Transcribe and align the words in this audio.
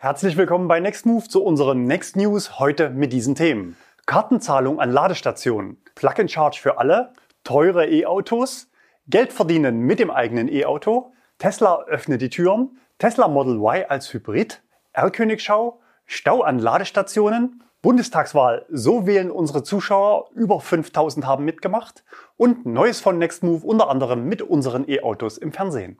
Herzlich 0.00 0.36
willkommen 0.36 0.68
bei 0.68 0.78
Nextmove 0.78 1.28
zu 1.28 1.42
unseren 1.42 1.82
Next 1.82 2.14
News 2.14 2.60
heute 2.60 2.88
mit 2.88 3.12
diesen 3.12 3.34
Themen. 3.34 3.76
Kartenzahlung 4.06 4.78
an 4.78 4.92
Ladestationen, 4.92 5.76
Plug 5.96 6.12
and 6.18 6.30
Charge 6.30 6.60
für 6.62 6.78
alle, 6.78 7.14
teure 7.42 7.84
E-Autos, 7.84 8.70
Geld 9.08 9.32
verdienen 9.32 9.80
mit 9.80 9.98
dem 9.98 10.12
eigenen 10.12 10.46
E-Auto, 10.46 11.10
Tesla 11.38 11.82
öffnet 11.88 12.22
die 12.22 12.30
Türen, 12.30 12.78
Tesla 12.98 13.26
Model 13.26 13.56
Y 13.56 13.86
als 13.88 14.14
Hybrid, 14.14 14.62
R-Königschau, 14.92 15.80
Stau 16.06 16.42
an 16.42 16.60
Ladestationen, 16.60 17.64
Bundestagswahl, 17.82 18.66
so 18.68 19.04
wählen 19.04 19.32
unsere 19.32 19.64
Zuschauer, 19.64 20.30
über 20.32 20.60
5000 20.60 21.26
haben 21.26 21.44
mitgemacht 21.44 22.04
und 22.36 22.66
Neues 22.66 23.00
von 23.00 23.18
Nextmove 23.18 23.64
unter 23.64 23.90
anderem 23.90 24.28
mit 24.28 24.42
unseren 24.42 24.88
E-Autos 24.88 25.38
im 25.38 25.50
Fernsehen. 25.50 25.98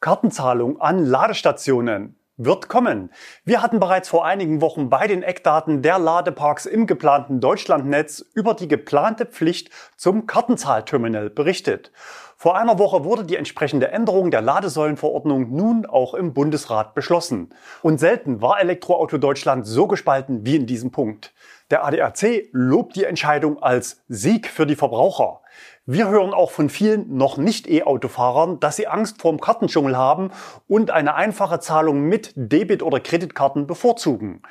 Kartenzahlung 0.00 0.80
an 0.80 1.04
Ladestationen 1.04 2.16
wird 2.38 2.68
kommen. 2.68 3.10
Wir 3.44 3.60
hatten 3.60 3.80
bereits 3.80 4.08
vor 4.08 4.24
einigen 4.24 4.62
Wochen 4.62 4.88
bei 4.88 5.06
den 5.06 5.22
Eckdaten 5.22 5.82
der 5.82 5.98
Ladeparks 5.98 6.64
im 6.64 6.86
geplanten 6.86 7.40
Deutschlandnetz 7.40 8.24
über 8.32 8.54
die 8.54 8.66
geplante 8.66 9.26
Pflicht 9.26 9.68
zum 9.98 10.26
Kartenzahlterminal 10.26 11.28
berichtet. 11.28 11.92
Vor 12.38 12.56
einer 12.56 12.78
Woche 12.78 13.04
wurde 13.04 13.24
die 13.24 13.36
entsprechende 13.36 13.88
Änderung 13.88 14.30
der 14.30 14.40
Ladesäulenverordnung 14.40 15.54
nun 15.54 15.84
auch 15.84 16.14
im 16.14 16.32
Bundesrat 16.32 16.94
beschlossen. 16.94 17.50
Und 17.82 18.00
selten 18.00 18.40
war 18.40 18.58
Elektroauto 18.58 19.18
Deutschland 19.18 19.66
so 19.66 19.86
gespalten 19.86 20.46
wie 20.46 20.56
in 20.56 20.64
diesem 20.64 20.92
Punkt. 20.92 21.34
Der 21.70 21.84
ADAC 21.84 22.48
lobt 22.50 22.96
die 22.96 23.04
Entscheidung 23.04 23.62
als 23.62 24.02
Sieg 24.08 24.48
für 24.48 24.66
die 24.66 24.74
Verbraucher. 24.74 25.40
Wir 25.86 26.08
hören 26.08 26.34
auch 26.34 26.50
von 26.50 26.68
vielen 26.68 27.16
noch 27.16 27.36
nicht 27.36 27.68
E-Autofahrern, 27.68 28.58
dass 28.58 28.74
sie 28.74 28.88
Angst 28.88 29.22
vorm 29.22 29.40
Kartendschungel 29.40 29.96
haben 29.96 30.32
und 30.66 30.90
eine 30.90 31.14
einfache 31.14 31.60
Zahlung 31.60 32.02
mit 32.02 32.32
Debit- 32.34 32.82
oder 32.82 32.98
Kreditkarten 32.98 33.68
bevorzugen. 33.68 34.42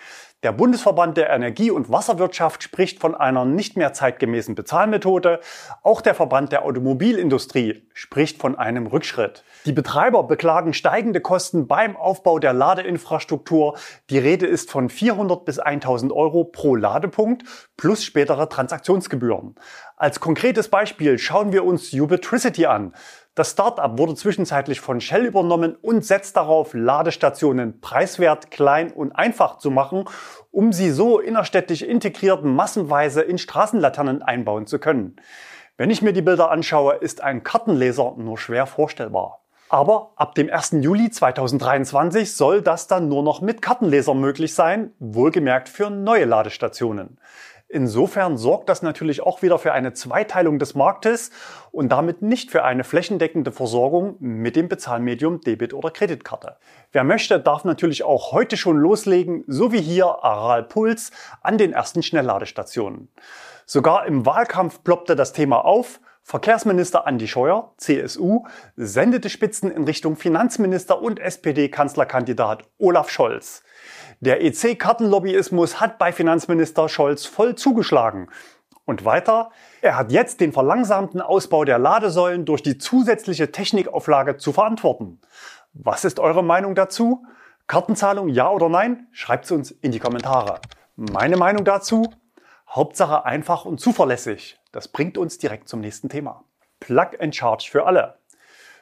Der 0.42 0.54
Bundesverband 0.54 1.18
der 1.18 1.32
Energie- 1.32 1.70
und 1.70 1.92
Wasserwirtschaft 1.92 2.64
spricht 2.64 3.02
von 3.02 3.14
einer 3.14 3.44
nicht 3.44 3.76
mehr 3.76 3.92
zeitgemäßen 3.92 4.56
Bezahlmethode. 4.56 5.42
Auch 5.84 6.00
der 6.00 6.16
Verband 6.16 6.54
der 6.54 6.64
Automobilindustrie 6.64 7.84
spricht 7.94 8.40
von 8.40 8.58
einem 8.58 8.88
Rückschritt. 8.88 9.44
Die 9.66 9.74
Betreiber 9.74 10.24
beklagen 10.24 10.72
steigende 10.74 11.20
Kosten 11.20 11.68
beim 11.68 11.98
Aufbau 11.98 12.40
der 12.40 12.54
Ladeinfrastruktur. 12.54 13.78
Die 14.10 14.18
Rede 14.18 14.48
ist 14.48 14.72
von 14.72 14.90
400 14.90 15.44
bis 15.44 15.60
1000 15.60 16.14
Euro 16.14 16.46
pro 16.46 16.78
Ladepunkt 16.78 17.44
plus 17.76 18.06
spätere 18.06 18.48
Transaktionsgebühren. 18.48 19.56
Als 19.98 20.22
konkretes 20.22 20.70
Beispiel 20.70 21.18
schauen 21.18 21.52
wir 21.52 21.66
uns 21.66 21.92
Ubitricity 21.92 22.66
an. 22.66 22.94
Das 23.36 23.52
Startup 23.52 23.98
wurde 23.98 24.16
zwischenzeitlich 24.16 24.82
von 24.82 25.00
Shell 25.00 25.26
übernommen 25.26 25.76
und 25.76 26.04
setzt 26.06 26.36
darauf, 26.36 26.74
Ladestationen 26.74 27.80
preiswert, 27.80 28.52
klein 28.52 28.92
und 28.92 29.12
einfach 29.12 29.60
zu 29.60 29.72
machen, 29.72 30.06
um 30.52 30.74
sie 30.74 30.92
so 30.92 31.20
innerstädtisch 31.20 31.82
integriert 31.82 32.44
massenweise 32.44 33.22
in 33.22 33.38
Straßenlaternen 33.38 34.22
einbauen 34.22 34.66
zu 34.66 34.80
können. 34.80 35.16
Wenn 35.78 35.90
ich 35.90 36.02
mir 36.02 36.12
die 36.12 36.22
Bilder 36.22 36.52
anschaue, 36.52 36.96
ist 36.96 37.22
ein 37.22 37.44
Kartenleser 37.44 38.16
nur 38.18 38.38
schwer 38.38 38.66
vorstellbar. 38.66 39.40
Aber 39.70 40.14
ab 40.16 40.34
dem 40.34 40.50
1. 40.50 40.78
Juli 40.82 41.12
2023 41.12 42.36
soll 42.36 42.64
das 42.64 42.88
dann 42.88 43.08
nur 43.08 43.22
noch 43.22 43.40
mit 43.40 43.62
Kartenleser 43.62 44.16
möglich 44.16 44.56
sein, 44.56 44.92
wohlgemerkt 45.00 45.70
für 45.70 45.92
neue 45.92 46.26
Ladestationen. 46.26 47.20
Insofern 47.72 48.36
sorgt 48.36 48.68
das 48.68 48.82
natürlich 48.82 49.22
auch 49.22 49.44
wieder 49.44 49.60
für 49.60 49.74
eine 49.74 49.94
Zweiteilung 49.94 50.58
des 50.58 50.74
Marktes 50.74 51.30
und 51.72 51.92
damit 51.92 52.24
nicht 52.24 52.50
für 52.50 52.64
eine 52.64 52.84
flächendeckende 52.84 53.52
Versorgung 53.52 54.16
mit 54.20 54.56
dem 54.56 54.68
Bezahlmedium 54.70 55.42
Debit 55.42 55.76
oder 55.76 55.92
Kreditkarte. 55.92 56.58
Wer 56.92 57.04
möchte, 57.04 57.40
darf 57.40 57.66
natürlich 57.66 58.04
auch 58.04 58.32
heute 58.32 58.58
schon 58.58 58.78
loslegen, 58.78 59.44
so 59.46 59.72
wie 59.72 59.82
hier 59.82 60.08
Aral 60.08 60.64
Puls 60.64 61.12
an 61.44 61.60
den 61.60 61.72
ersten 61.72 62.02
Schnellladestationen. 62.02 63.08
Sogar 63.68 64.08
im 64.08 64.26
Wahlkampf 64.26 64.84
ploppte 64.84 65.16
das 65.16 65.32
Thema 65.32 65.64
auf. 65.64 66.00
Verkehrsminister 66.30 67.08
Andi 67.08 67.28
Scheuer, 67.28 67.74
CSU, 67.78 68.44
sendete 68.76 69.32
Spitzen 69.32 69.72
in 69.72 69.86
Richtung 69.86 70.16
Finanzminister 70.16 71.02
und 71.02 71.20
SPD-Kanzlerkandidat 71.20 72.66
Olaf 72.78 73.10
Scholz. 73.10 73.64
Der 74.20 74.44
EC-Kartenlobbyismus 74.44 75.82
hat 75.82 75.98
bei 75.98 76.12
Finanzminister 76.12 76.88
Scholz 76.88 77.26
voll 77.26 77.56
zugeschlagen. 77.56 78.30
Und 78.86 79.06
weiter, 79.06 79.50
er 79.82 79.98
hat 79.98 80.12
jetzt 80.12 80.40
den 80.40 80.54
verlangsamten 80.54 81.20
Ausbau 81.20 81.66
der 81.66 81.80
Ladesäulen 81.80 82.46
durch 82.46 82.62
die 82.62 82.78
zusätzliche 82.78 83.52
Technikauflage 83.52 84.38
zu 84.38 84.54
verantworten. 84.54 85.20
Was 85.74 86.06
ist 86.06 86.20
eure 86.20 86.44
Meinung 86.44 86.76
dazu? 86.76 87.26
Kartenzahlung 87.66 88.30
ja 88.30 88.52
oder 88.52 88.70
nein? 88.70 89.08
Schreibt 89.14 89.46
es 89.46 89.52
uns 89.52 89.72
in 89.72 89.92
die 89.92 90.00
Kommentare. 90.00 90.62
Meine 90.96 91.38
Meinung 91.38 91.66
dazu? 91.66 92.08
Hauptsache 92.70 93.26
einfach 93.26 93.66
und 93.66 93.80
zuverlässig. 93.80 94.59
Das 94.72 94.88
bringt 94.88 95.18
uns 95.18 95.38
direkt 95.38 95.68
zum 95.68 95.80
nächsten 95.80 96.10
Thema. 96.10 96.44
Plug 96.80 97.12
and 97.20 97.36
Charge 97.36 97.68
für 97.72 97.86
alle. 97.86 98.20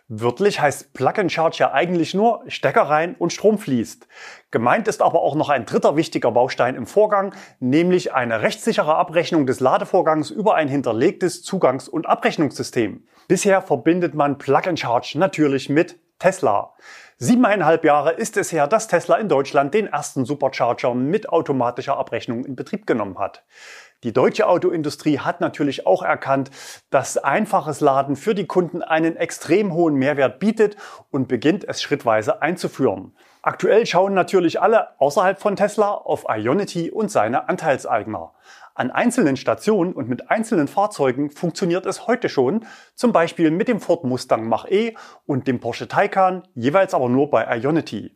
Wörtlich 0.10 0.62
heißt 0.62 0.94
Plug 0.94 1.14
and 1.18 1.32
Charge 1.32 1.58
ja 1.60 1.74
eigentlich 1.74 2.14
nur 2.14 2.44
Stecker 2.48 2.84
rein 2.84 3.16
und 3.20 3.34
Strom 3.34 3.58
fließt. 3.58 4.08
Gemeint 4.52 4.88
ist 4.88 5.02
aber 5.02 5.22
auch 5.22 5.36
noch 5.36 5.50
ein 5.50 5.66
dritter 5.66 5.98
wichtiger 5.98 6.32
Baustein 6.32 6.76
im 6.76 6.88
Vorgang, 6.88 7.36
nämlich 7.60 8.14
eine 8.14 8.42
rechtssichere 8.42 8.96
Abrechnung 8.96 9.46
des 9.46 9.60
Ladevorgangs 9.60 10.30
über 10.30 10.56
ein 10.56 10.70
hinterlegtes 10.70 11.44
Zugangs- 11.44 11.90
und 11.90 12.06
Abrechnungssystem. 12.06 13.06
Bisher 13.28 13.62
verbindet 13.62 14.14
man 14.14 14.38
Plug 14.38 14.62
and 14.68 14.80
Charge 14.80 15.18
natürlich 15.18 15.68
mit 15.68 16.00
Tesla. 16.20 16.74
Siebeneinhalb 17.18 17.84
Jahre 17.84 18.12
ist 18.14 18.38
es 18.38 18.52
her, 18.52 18.68
dass 18.68 18.88
Tesla 18.88 19.18
in 19.18 19.28
Deutschland 19.28 19.74
den 19.74 19.88
ersten 19.88 20.24
Supercharger 20.24 20.94
mit 20.94 21.30
automatischer 21.30 21.98
Abrechnung 21.98 22.46
in 22.46 22.56
Betrieb 22.56 22.88
genommen 22.88 23.20
hat. 23.20 23.44
Die 24.04 24.14
deutsche 24.14 24.48
Autoindustrie 24.48 25.18
hat 25.18 25.42
natürlich 25.42 25.88
auch 25.88 26.04
erkannt, 26.04 26.52
dass 26.92 27.18
einfaches 27.18 27.82
Laden 27.82 28.16
für 28.16 28.36
die 28.36 28.46
Kunden 28.46 28.84
einen 28.84 29.16
extrem 29.16 29.74
hohen 29.74 29.96
Mehrwert 29.96 30.38
bietet 30.38 30.78
und 31.10 31.28
beginnt 31.28 31.68
es 31.68 31.82
schrittweise 31.82 32.44
einzuführen. 32.44 33.16
Aktuell 33.42 33.88
schauen 33.88 34.14
natürlich 34.14 34.62
alle 34.62 35.00
außerhalb 35.00 35.40
von 35.40 35.56
Tesla 35.56 35.92
auf 35.92 36.26
Ionity 36.30 36.92
und 36.92 37.10
seine 37.10 37.50
Anteilseigner. 37.50 38.34
An 38.76 38.92
einzelnen 38.92 39.36
Stationen 39.36 39.94
und 39.94 40.08
mit 40.08 40.30
einzelnen 40.30 40.68
Fahrzeugen 40.68 41.32
funktioniert 41.32 41.88
es 41.88 42.06
heute 42.06 42.30
schon, 42.30 42.68
zum 42.94 43.12
Beispiel 43.12 43.50
mit 43.50 43.68
dem 43.68 43.80
Ford 43.80 44.04
Mustang 44.04 44.48
Mach-E 44.48 44.94
und 45.26 45.48
dem 45.48 45.60
Porsche 45.60 45.88
Taycan, 45.88 46.44
jeweils 46.54 46.94
aber 46.94 47.10
nur 47.10 47.32
bei 47.32 47.58
Ionity. 47.58 48.16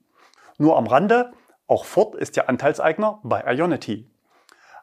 Nur 0.59 0.77
am 0.77 0.85
Rande, 0.85 1.31
auch 1.65 1.85
Ford 1.85 2.13
ist 2.13 2.35
ja 2.35 2.45
Anteilseigner 2.45 3.19
bei 3.23 3.41
Ionity. 3.55 4.11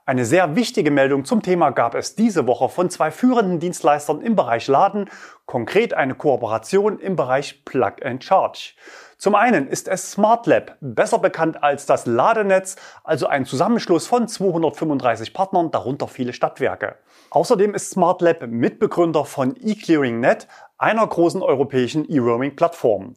Eine 0.08 0.24
sehr 0.24 0.56
wichtige 0.56 0.90
Meldung 0.90 1.26
zum 1.26 1.42
Thema 1.42 1.68
gab 1.68 1.94
es 1.94 2.14
diese 2.14 2.46
Woche 2.46 2.70
von 2.70 2.88
zwei 2.88 3.10
führenden 3.10 3.60
Dienstleistern 3.60 4.22
im 4.22 4.36
Bereich 4.36 4.66
Laden, 4.66 5.10
konkret 5.44 5.92
eine 5.92 6.14
Kooperation 6.14 6.98
im 6.98 7.14
Bereich 7.14 7.62
Plug 7.66 7.96
and 8.02 8.24
Charge. 8.24 8.72
Zum 9.18 9.34
einen 9.34 9.68
ist 9.68 9.86
es 9.86 10.12
SmartLab, 10.12 10.78
besser 10.80 11.18
bekannt 11.18 11.62
als 11.62 11.84
das 11.84 12.06
Ladenetz, 12.06 12.76
also 13.04 13.26
ein 13.26 13.44
Zusammenschluss 13.44 14.06
von 14.06 14.26
235 14.26 15.34
Partnern, 15.34 15.70
darunter 15.70 16.08
viele 16.08 16.32
Stadtwerke. 16.32 16.96
Außerdem 17.28 17.74
ist 17.74 17.90
SmartLab 17.90 18.46
Mitbegründer 18.46 19.26
von 19.26 19.56
eClearingNet, 19.56 20.48
einer 20.78 21.06
großen 21.06 21.42
europäischen 21.42 22.10
E-Roaming-Plattform. 22.10 23.16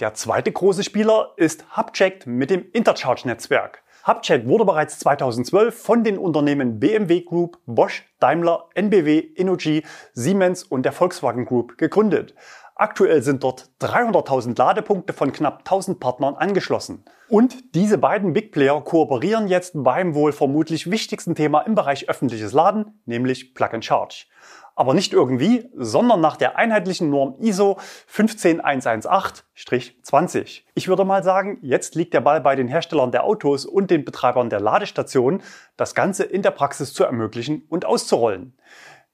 Der 0.00 0.14
zweite 0.14 0.50
große 0.50 0.82
Spieler 0.82 1.34
ist 1.36 1.76
Hubchecked 1.76 2.26
mit 2.26 2.50
dem 2.50 2.64
Intercharge-Netzwerk. 2.72 3.81
Hubchat 4.04 4.48
wurde 4.48 4.64
bereits 4.64 4.98
2012 4.98 5.80
von 5.80 6.02
den 6.02 6.18
Unternehmen 6.18 6.80
BMW 6.80 7.20
Group, 7.20 7.58
Bosch, 7.66 8.04
Daimler, 8.18 8.68
NBW, 8.74 9.18
Innogy, 9.18 9.84
Siemens 10.12 10.64
und 10.64 10.82
der 10.82 10.90
Volkswagen 10.90 11.44
Group 11.44 11.78
gegründet. 11.78 12.34
Aktuell 12.74 13.22
sind 13.22 13.44
dort 13.44 13.70
300.000 13.80 14.58
Ladepunkte 14.58 15.12
von 15.12 15.30
knapp 15.30 15.60
1000 15.60 16.00
Partnern 16.00 16.34
angeschlossen. 16.34 17.04
Und 17.28 17.76
diese 17.76 17.96
beiden 17.96 18.32
Big 18.32 18.50
Player 18.50 18.82
kooperieren 18.82 19.46
jetzt 19.46 19.74
beim 19.76 20.16
wohl 20.16 20.32
vermutlich 20.32 20.90
wichtigsten 20.90 21.36
Thema 21.36 21.60
im 21.60 21.76
Bereich 21.76 22.08
öffentliches 22.08 22.52
Laden, 22.52 23.00
nämlich 23.06 23.54
Plug 23.54 23.68
and 23.72 23.84
Charge 23.84 24.26
aber 24.74 24.94
nicht 24.94 25.12
irgendwie, 25.12 25.70
sondern 25.74 26.20
nach 26.20 26.36
der 26.36 26.56
einheitlichen 26.56 27.10
Norm 27.10 27.36
ISO 27.38 27.78
15118-20. 28.14 30.62
Ich 30.74 30.88
würde 30.88 31.04
mal 31.04 31.22
sagen, 31.22 31.58
jetzt 31.62 31.94
liegt 31.94 32.14
der 32.14 32.20
Ball 32.20 32.40
bei 32.40 32.56
den 32.56 32.66
Herstellern 32.68 33.12
der 33.12 33.24
Autos 33.24 33.66
und 33.66 33.90
den 33.90 34.04
Betreibern 34.04 34.50
der 34.50 34.60
Ladestationen, 34.60 35.42
das 35.76 35.94
Ganze 35.94 36.24
in 36.24 36.42
der 36.42 36.52
Praxis 36.52 36.94
zu 36.94 37.04
ermöglichen 37.04 37.64
und 37.68 37.84
auszurollen. 37.84 38.56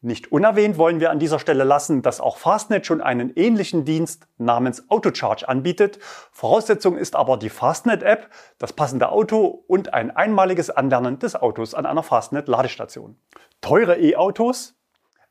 Nicht 0.01 0.31
unerwähnt 0.31 0.79
wollen 0.79 1.01
wir 1.01 1.11
an 1.11 1.19
dieser 1.19 1.41
Stelle 1.41 1.65
lassen, 1.65 2.03
dass 2.03 2.21
auch 2.21 2.37
Fastnet 2.37 2.87
schon 2.87 3.01
einen 3.01 3.33
ähnlichen 3.35 3.85
Dienst 3.85 4.29
namens 4.37 4.89
Autocharge 4.91 5.49
anbietet. 5.49 5.99
Voraussetzung 6.31 6.97
ist 6.97 7.17
aber 7.17 7.37
die 7.37 7.49
Fastnet-App, 7.49 8.31
das 8.59 8.73
passende 8.73 9.09
Auto 9.09 9.65
und 9.67 9.95
ein 9.95 10.15
einmaliges 10.15 10.71
Anlernen 10.71 11.19
des 11.19 11.35
Autos 11.35 11.75
an 11.75 11.85
einer 11.85 12.05
Fastnet-Ladestation. 12.05 13.19
Teure 13.61 13.99
E-Autos 13.99 14.78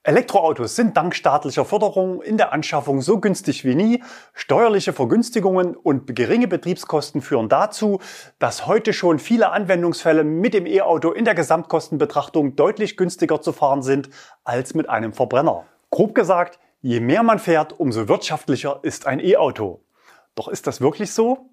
Elektroautos 0.08 0.78
sind 0.78 0.96
dank 0.96 1.14
staatlicher 1.16 1.66
Förderung 1.66 2.22
in 2.22 2.38
der 2.38 2.54
Anschaffung 2.54 3.02
so 3.02 3.20
günstig 3.20 3.66
wie 3.66 3.76
nie. 3.76 4.02
Steuerliche 4.34 4.94
Vergünstigungen 4.94 5.76
und 5.76 6.16
geringe 6.16 6.48
Betriebskosten 6.48 7.20
führen 7.20 7.50
dazu, 7.50 8.00
dass 8.40 8.68
heute 8.68 8.94
schon 8.94 9.20
viele 9.20 9.52
Anwendungsfälle 9.52 10.24
mit 10.24 10.54
dem 10.54 10.66
E-Auto 10.66 11.12
in 11.12 11.26
der 11.26 11.36
Gesamtkostenbetrachtung 11.36 12.56
deutlich 12.56 12.96
günstiger 12.96 13.42
zu 13.42 13.52
fahren 13.52 13.82
sind 13.82 14.10
als 14.46 14.74
mit 14.74 14.88
einem 14.88 15.12
Verbrenner. 15.12 15.66
Grob 15.90 16.16
gesagt, 16.16 16.58
je 16.80 17.02
mehr 17.02 17.24
man 17.24 17.38
fährt, 17.38 17.78
umso 17.78 18.08
wirtschaftlicher 18.08 18.80
ist 18.84 19.08
ein 19.08 19.20
E-Auto. 19.20 19.84
Doch 20.36 20.48
ist 20.48 20.68
das 20.68 20.80
wirklich 20.80 21.12
so? 21.12 21.50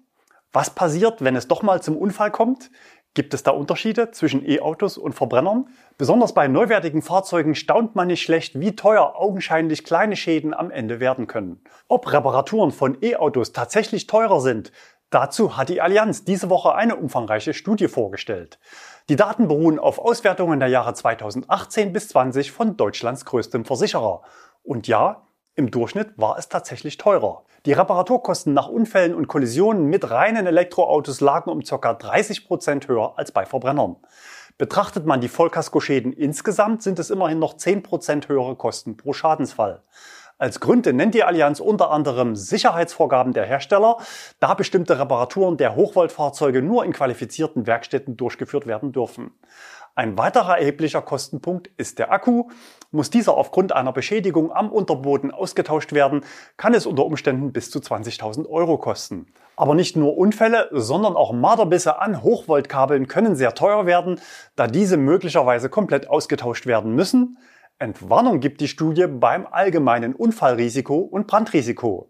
Was 0.53 0.69
passiert, 0.69 1.21
wenn 1.21 1.35
es 1.35 1.49
doch 1.49 1.61
mal 1.61 1.81
zum 1.81 1.97
Unfall 1.97 2.31
kommt? 2.31 2.71
Gibt 3.15 3.33
es 3.33 3.43
da 3.43 3.51
Unterschiede 3.51 4.11
zwischen 4.11 4.45
E-Autos 4.45 4.97
und 4.97 5.13
Verbrennern? 5.13 5.69
Besonders 5.97 6.33
bei 6.33 6.49
neuwertigen 6.49 7.01
Fahrzeugen 7.01 7.55
staunt 7.55 7.95
man 7.95 8.07
nicht 8.07 8.21
schlecht, 8.21 8.59
wie 8.59 8.75
teuer 8.75 9.13
augenscheinlich 9.15 9.85
kleine 9.85 10.17
Schäden 10.17 10.53
am 10.53 10.69
Ende 10.69 10.99
werden 10.99 11.25
können. 11.25 11.61
Ob 11.87 12.11
Reparaturen 12.11 12.71
von 12.71 12.97
E-Autos 13.01 13.53
tatsächlich 13.53 14.07
teurer 14.07 14.41
sind, 14.41 14.73
dazu 15.11 15.55
hat 15.55 15.69
die 15.69 15.79
Allianz 15.79 16.25
diese 16.25 16.49
Woche 16.49 16.75
eine 16.75 16.97
umfangreiche 16.97 17.53
Studie 17.53 17.87
vorgestellt. 17.87 18.59
Die 19.07 19.15
Daten 19.15 19.47
beruhen 19.47 19.79
auf 19.79 19.97
Auswertungen 19.97 20.59
der 20.59 20.67
Jahre 20.67 20.93
2018 20.93 21.93
bis 21.93 22.09
20 22.09 22.51
von 22.51 22.75
Deutschlands 22.75 23.23
größtem 23.23 23.63
Versicherer. 23.63 24.23
Und 24.61 24.89
ja, 24.89 25.25
im 25.55 25.71
Durchschnitt 25.71 26.09
war 26.17 26.37
es 26.37 26.49
tatsächlich 26.49 26.97
teurer. 26.97 27.43
Die 27.65 27.71
Reparaturkosten 27.71 28.53
nach 28.53 28.67
Unfällen 28.67 29.15
und 29.15 29.27
Kollisionen 29.27 29.85
mit 29.85 30.09
reinen 30.11 30.47
Elektroautos 30.47 31.21
lagen 31.21 31.49
um 31.49 31.63
ca. 31.63 31.93
30 31.93 32.45
Prozent 32.45 32.87
höher 32.89 33.13
als 33.17 33.31
bei 33.31 33.45
Verbrennern. 33.45 33.95
Betrachtet 34.57 35.05
man 35.05 35.21
die 35.21 35.29
Vollkaskoschäden 35.29 36.11
insgesamt, 36.11 36.83
sind 36.83 36.99
es 36.99 37.09
immerhin 37.09 37.39
noch 37.39 37.55
10 37.55 37.83
Prozent 37.83 38.27
höhere 38.27 38.55
Kosten 38.55 38.97
pro 38.97 39.13
Schadensfall. 39.13 39.81
Als 40.37 40.59
Gründe 40.59 40.91
nennt 40.91 41.15
die 41.15 41.23
Allianz 41.23 41.61
unter 41.61 41.91
anderem 41.91 42.35
Sicherheitsvorgaben 42.35 43.31
der 43.31 43.45
Hersteller, 43.45 43.97
da 44.41 44.53
bestimmte 44.53 44.99
Reparaturen 44.99 45.55
der 45.55 45.77
Hochvoltfahrzeuge 45.77 46.61
nur 46.61 46.83
in 46.83 46.91
qualifizierten 46.91 47.65
Werkstätten 47.67 48.17
durchgeführt 48.17 48.67
werden 48.67 48.91
dürfen. 48.91 49.31
Ein 49.97 50.17
weiterer 50.17 50.57
erheblicher 50.57 51.01
Kostenpunkt 51.01 51.69
ist 51.77 51.99
der 51.99 52.11
Akku. 52.11 52.49
Muss 52.91 53.09
dieser 53.09 53.37
aufgrund 53.37 53.71
einer 53.71 53.93
Beschädigung 53.93 54.51
am 54.51 54.69
Unterboden 54.69 55.31
ausgetauscht 55.31 55.93
werden, 55.93 56.25
kann 56.57 56.73
es 56.73 56.85
unter 56.85 57.05
Umständen 57.05 57.53
bis 57.53 57.71
zu 57.71 57.79
20.000 57.79 58.45
Euro 58.49 58.77
kosten. 58.77 59.27
Aber 59.55 59.73
nicht 59.73 59.95
nur 59.95 60.17
Unfälle, 60.17 60.67
sondern 60.73 61.15
auch 61.15 61.31
Marderbisse 61.31 62.01
an 62.01 62.23
Hochvoltkabeln 62.23 63.07
können 63.07 63.37
sehr 63.37 63.55
teuer 63.55 63.85
werden, 63.85 64.19
da 64.57 64.67
diese 64.67 64.97
möglicherweise 64.97 65.69
komplett 65.69 66.09
ausgetauscht 66.09 66.65
werden 66.65 66.93
müssen. 66.93 67.37
Entwarnung 67.79 68.41
gibt 68.41 68.59
die 68.59 68.67
Studie 68.67 69.07
beim 69.07 69.47
allgemeinen 69.49 70.13
Unfallrisiko 70.13 70.97
und 70.97 71.25
Brandrisiko. 71.27 72.09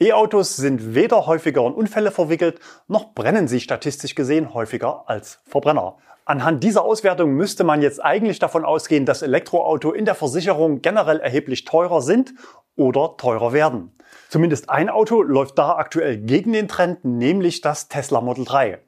E-Autos 0.00 0.56
sind 0.56 0.94
weder 0.94 1.26
häufiger 1.26 1.66
in 1.66 1.74
Unfälle 1.74 2.12
verwickelt, 2.12 2.60
noch 2.88 3.12
brennen 3.12 3.46
sie 3.46 3.60
statistisch 3.60 4.14
gesehen 4.14 4.54
häufiger 4.54 5.04
als 5.06 5.40
Verbrenner. 5.44 5.98
Anhand 6.30 6.62
dieser 6.62 6.84
Auswertung 6.84 7.32
müsste 7.32 7.64
man 7.64 7.82
jetzt 7.82 8.00
eigentlich 8.00 8.38
davon 8.38 8.64
ausgehen, 8.64 9.04
dass 9.04 9.22
Elektroauto 9.22 9.90
in 9.90 10.04
der 10.04 10.14
Versicherung 10.14 10.80
generell 10.80 11.18
erheblich 11.18 11.64
teurer 11.64 12.02
sind 12.02 12.34
oder 12.76 13.16
teurer 13.16 13.52
werden. 13.52 13.90
Zumindest 14.28 14.70
ein 14.70 14.90
Auto 14.90 15.22
läuft 15.22 15.58
da 15.58 15.74
aktuell 15.74 16.18
gegen 16.18 16.52
den 16.52 16.68
Trend, 16.68 17.04
nämlich 17.04 17.62
das 17.62 17.88
Tesla 17.88 18.20
Model 18.20 18.44
3. 18.44 18.78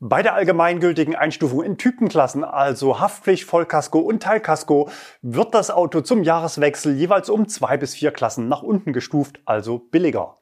Bei 0.00 0.22
der 0.22 0.34
allgemeingültigen 0.34 1.16
Einstufung 1.16 1.62
in 1.62 1.78
Typenklassen, 1.78 2.44
also 2.44 3.00
Haftpflicht, 3.00 3.44
Vollkasko 3.44 3.98
und 3.98 4.22
Teilkasko, 4.22 4.90
wird 5.22 5.54
das 5.54 5.70
Auto 5.70 6.02
zum 6.02 6.22
Jahreswechsel 6.22 6.94
jeweils 6.94 7.30
um 7.30 7.48
zwei 7.48 7.78
bis 7.78 7.94
vier 7.94 8.10
Klassen 8.10 8.48
nach 8.48 8.62
unten 8.62 8.92
gestuft, 8.92 9.40
also 9.46 9.78
billiger. 9.78 10.36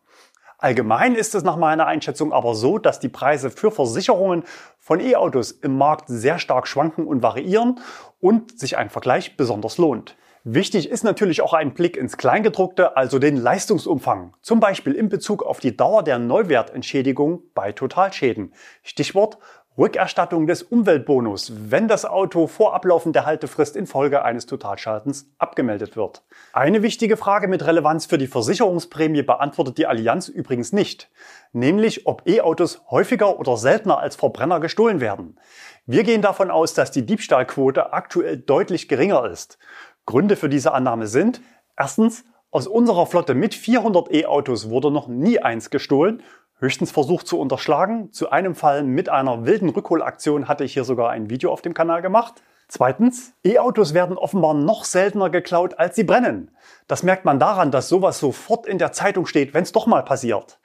Allgemein 0.60 1.14
ist 1.14 1.34
es 1.34 1.42
nach 1.42 1.56
meiner 1.56 1.86
Einschätzung 1.86 2.34
aber 2.34 2.54
so, 2.54 2.76
dass 2.76 3.00
die 3.00 3.08
Preise 3.08 3.50
für 3.50 3.70
Versicherungen 3.70 4.44
von 4.78 5.00
E-Autos 5.00 5.52
im 5.52 5.78
Markt 5.78 6.08
sehr 6.08 6.38
stark 6.38 6.68
schwanken 6.68 7.06
und 7.06 7.22
variieren 7.22 7.80
und 8.20 8.58
sich 8.58 8.76
ein 8.76 8.90
Vergleich 8.90 9.38
besonders 9.38 9.78
lohnt. 9.78 10.16
Wichtig 10.44 10.88
ist 10.88 11.02
natürlich 11.02 11.40
auch 11.40 11.54
ein 11.54 11.72
Blick 11.72 11.96
ins 11.96 12.16
Kleingedruckte, 12.16 12.96
also 12.96 13.18
den 13.18 13.36
Leistungsumfang, 13.36 14.34
zum 14.40 14.60
Beispiel 14.60 14.94
in 14.94 15.08
Bezug 15.08 15.42
auf 15.42 15.60
die 15.60 15.76
Dauer 15.76 16.02
der 16.02 16.18
Neuwertentschädigung 16.18 17.42
bei 17.54 17.72
Totalschäden. 17.72 18.54
Stichwort 18.82 19.38
Rückerstattung 19.78 20.48
des 20.48 20.64
Umweltbonus, 20.64 21.52
wenn 21.70 21.86
das 21.86 22.04
Auto 22.04 22.48
vor 22.48 22.74
Ablaufen 22.74 23.12
der 23.12 23.24
Haltefrist 23.24 23.76
infolge 23.76 24.24
eines 24.24 24.46
Totalschadens 24.46 25.30
abgemeldet 25.38 25.94
wird. 25.94 26.22
Eine 26.52 26.82
wichtige 26.82 27.16
Frage 27.16 27.46
mit 27.46 27.64
Relevanz 27.64 28.04
für 28.04 28.18
die 28.18 28.26
Versicherungsprämie 28.26 29.22
beantwortet 29.22 29.78
die 29.78 29.86
Allianz 29.86 30.28
übrigens 30.28 30.72
nicht, 30.72 31.08
nämlich 31.52 32.06
ob 32.06 32.26
E-Autos 32.26 32.82
häufiger 32.90 33.38
oder 33.38 33.56
seltener 33.56 33.98
als 33.98 34.16
Verbrenner 34.16 34.58
gestohlen 34.58 35.00
werden. 35.00 35.38
Wir 35.86 36.02
gehen 36.02 36.20
davon 36.20 36.50
aus, 36.50 36.74
dass 36.74 36.90
die 36.90 37.06
Diebstahlquote 37.06 37.92
aktuell 37.92 38.38
deutlich 38.38 38.88
geringer 38.88 39.24
ist. 39.30 39.56
Gründe 40.04 40.34
für 40.34 40.48
diese 40.48 40.72
Annahme 40.72 41.06
sind 41.06 41.40
erstens, 41.76 42.24
aus 42.52 42.66
unserer 42.66 43.06
Flotte 43.06 43.34
mit 43.34 43.54
400 43.54 44.12
E-Autos 44.12 44.70
wurde 44.70 44.90
noch 44.90 45.06
nie 45.06 45.38
eins 45.38 45.70
gestohlen 45.70 46.20
höchstens 46.60 46.92
versucht 46.92 47.26
zu 47.26 47.38
unterschlagen. 47.38 48.12
Zu 48.12 48.30
einem 48.30 48.54
Fall 48.54 48.84
mit 48.84 49.08
einer 49.08 49.44
wilden 49.44 49.70
Rückholaktion 49.70 50.46
hatte 50.46 50.64
ich 50.64 50.74
hier 50.74 50.84
sogar 50.84 51.10
ein 51.10 51.30
Video 51.30 51.52
auf 51.52 51.62
dem 51.62 51.74
Kanal 51.74 52.02
gemacht. 52.02 52.42
Zweitens, 52.68 53.32
E-Autos 53.44 53.94
werden 53.94 54.16
offenbar 54.16 54.54
noch 54.54 54.84
seltener 54.84 55.28
geklaut, 55.28 55.78
als 55.78 55.96
sie 55.96 56.04
brennen. 56.04 56.52
Das 56.86 57.02
merkt 57.02 57.24
man 57.24 57.40
daran, 57.40 57.72
dass 57.72 57.88
sowas 57.88 58.20
sofort 58.20 58.66
in 58.66 58.78
der 58.78 58.92
Zeitung 58.92 59.26
steht, 59.26 59.54
wenn 59.54 59.64
es 59.64 59.72
doch 59.72 59.86
mal 59.86 60.04
passiert. 60.04 60.60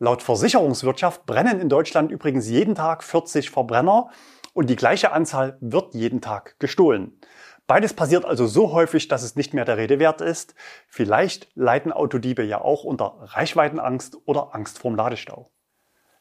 Laut 0.00 0.22
Versicherungswirtschaft 0.22 1.26
brennen 1.26 1.60
in 1.60 1.68
Deutschland 1.68 2.10
übrigens 2.10 2.48
jeden 2.48 2.74
Tag 2.74 3.04
40 3.04 3.50
Verbrenner 3.50 4.10
und 4.52 4.68
die 4.68 4.76
gleiche 4.76 5.12
Anzahl 5.12 5.56
wird 5.60 5.94
jeden 5.94 6.20
Tag 6.20 6.56
gestohlen. 6.58 7.20
Beides 7.66 7.94
passiert 7.94 8.26
also 8.26 8.46
so 8.46 8.72
häufig, 8.72 9.08
dass 9.08 9.22
es 9.22 9.36
nicht 9.36 9.54
mehr 9.54 9.64
der 9.64 9.78
Rede 9.78 9.98
wert 9.98 10.20
ist. 10.20 10.54
Vielleicht 10.86 11.48
leiden 11.54 11.92
Autodiebe 11.92 12.42
ja 12.42 12.60
auch 12.60 12.84
unter 12.84 13.16
Reichweitenangst 13.20 14.18
oder 14.26 14.54
Angst 14.54 14.78
vorm 14.78 14.96
Ladestau. 14.96 15.50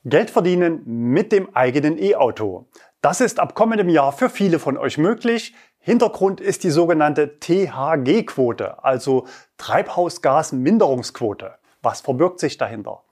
Geld 0.06 0.30
verdienen 0.30 0.82
mit 0.86 1.32
dem 1.32 1.56
eigenen 1.56 1.98
E-Auto. 1.98 2.68
Das 3.02 3.20
ist 3.22 3.40
ab 3.40 3.56
kommendem 3.56 3.90
Jahr 3.90 4.14
für 4.14 4.30
viele 4.30 4.60
von 4.60 4.78
euch 4.78 4.98
möglich. 4.98 5.54
Hintergrund 5.80 6.40
ist 6.40 6.64
die 6.64 6.70
sogenannte 6.70 7.40
THG-Quote, 7.40 8.84
also 8.84 9.28
Treibhausgasminderungsquote. 9.58 11.56
Was 11.82 12.00
verbirgt 12.00 12.40
sich 12.40 12.58
dahinter? 12.58 13.04